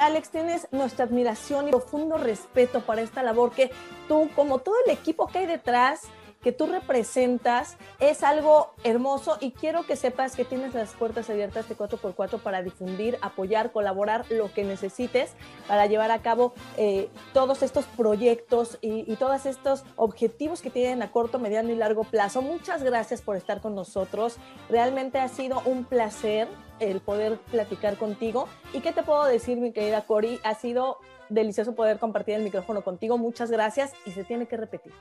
Alex, 0.00 0.30
tienes 0.30 0.68
nuestra 0.72 1.04
admiración 1.04 1.68
y 1.68 1.70
profundo 1.70 2.18
respeto 2.18 2.80
para 2.80 3.02
esta 3.02 3.22
labor 3.22 3.52
que 3.52 3.70
tú, 4.08 4.28
como 4.34 4.58
todo 4.58 4.74
el 4.84 4.92
equipo 4.92 5.26
que 5.28 5.38
hay 5.38 5.46
detrás, 5.46 6.02
que 6.42 6.52
tú 6.52 6.66
representas 6.66 7.76
es 7.98 8.22
algo 8.22 8.70
hermoso 8.84 9.36
y 9.40 9.52
quiero 9.52 9.84
que 9.84 9.96
sepas 9.96 10.36
que 10.36 10.44
tienes 10.44 10.74
las 10.74 10.92
puertas 10.92 11.28
abiertas 11.30 11.68
de 11.68 11.76
4x4 11.76 12.40
para 12.40 12.62
difundir, 12.62 13.18
apoyar, 13.20 13.72
colaborar 13.72 14.24
lo 14.30 14.52
que 14.52 14.64
necesites 14.64 15.32
para 15.66 15.86
llevar 15.86 16.10
a 16.10 16.22
cabo 16.22 16.54
eh, 16.76 17.08
todos 17.32 17.62
estos 17.62 17.84
proyectos 17.86 18.78
y, 18.80 19.10
y 19.10 19.16
todos 19.16 19.46
estos 19.46 19.84
objetivos 19.96 20.62
que 20.62 20.70
tienen 20.70 21.02
a 21.02 21.10
corto, 21.10 21.38
mediano 21.38 21.70
y 21.70 21.76
largo 21.76 22.04
plazo. 22.04 22.42
Muchas 22.42 22.82
gracias 22.82 23.22
por 23.22 23.36
estar 23.36 23.60
con 23.60 23.74
nosotros. 23.74 24.36
Realmente 24.68 25.18
ha 25.18 25.28
sido 25.28 25.62
un 25.64 25.84
placer 25.84 26.48
el 26.80 27.00
poder 27.00 27.38
platicar 27.50 27.96
contigo. 27.96 28.48
¿Y 28.72 28.80
qué 28.80 28.92
te 28.92 29.02
puedo 29.02 29.24
decir, 29.24 29.58
mi 29.58 29.72
querida 29.72 30.02
Cori? 30.06 30.40
Ha 30.44 30.54
sido 30.54 30.98
delicioso 31.28 31.74
poder 31.74 31.98
compartir 31.98 32.34
el 32.34 32.42
micrófono 32.42 32.82
contigo. 32.82 33.18
Muchas 33.18 33.50
gracias 33.50 33.92
y 34.04 34.12
se 34.12 34.24
tiene 34.24 34.46
que 34.46 34.56
repetir. 34.56 34.92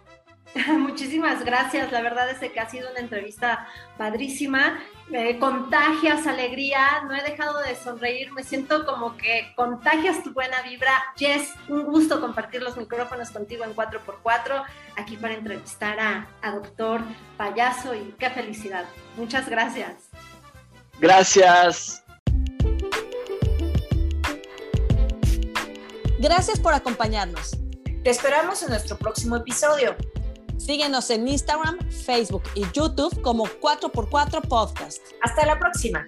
Muchísimas 0.78 1.44
gracias. 1.44 1.92
La 1.92 2.02
verdad 2.02 2.30
es 2.30 2.40
que 2.52 2.60
ha 2.60 2.70
sido 2.70 2.90
una 2.90 3.00
entrevista 3.00 3.68
padrísima. 3.98 4.80
Me 5.10 5.38
contagias 5.38 6.26
alegría. 6.28 7.04
No 7.08 7.14
he 7.14 7.22
dejado 7.22 7.60
de 7.60 7.76
sonreír. 7.76 8.32
Me 8.32 8.44
siento 8.44 8.86
como 8.86 9.18
que 9.18 9.54
contagias 9.56 10.24
tu 10.24 10.32
buena 10.34 10.62
vibra. 10.62 10.92
Jess, 11.18 11.54
un 11.68 11.84
gusto 11.84 12.22
compartir 12.22 12.62
los 12.62 12.78
micrófonos 12.78 13.32
contigo 13.32 13.66
en 13.66 13.76
4x4 13.76 14.64
aquí 14.96 15.18
para 15.18 15.34
entrevistar 15.34 16.00
a, 16.00 16.28
a 16.42 16.52
doctor 16.52 17.02
Payaso 17.38 17.94
y 17.94 18.16
qué 18.18 18.30
felicidad. 18.30 18.86
Muchas 19.18 19.50
gracias. 19.50 20.10
Gracias. 21.00 22.02
Gracias 26.18 26.60
por 26.60 26.74
acompañarnos. 26.74 27.58
Te 28.04 28.10
esperamos 28.10 28.64
en 28.64 28.70
nuestro 28.70 28.98
próximo 28.98 29.36
episodio. 29.36 29.96
Síguenos 30.66 31.12
en 31.12 31.28
Instagram, 31.28 31.78
Facebook 31.92 32.42
y 32.56 32.64
YouTube 32.74 33.22
como 33.22 33.46
4x4 33.46 34.48
Podcast. 34.48 35.00
Hasta 35.22 35.46
la 35.46 35.60
próxima. 35.60 36.04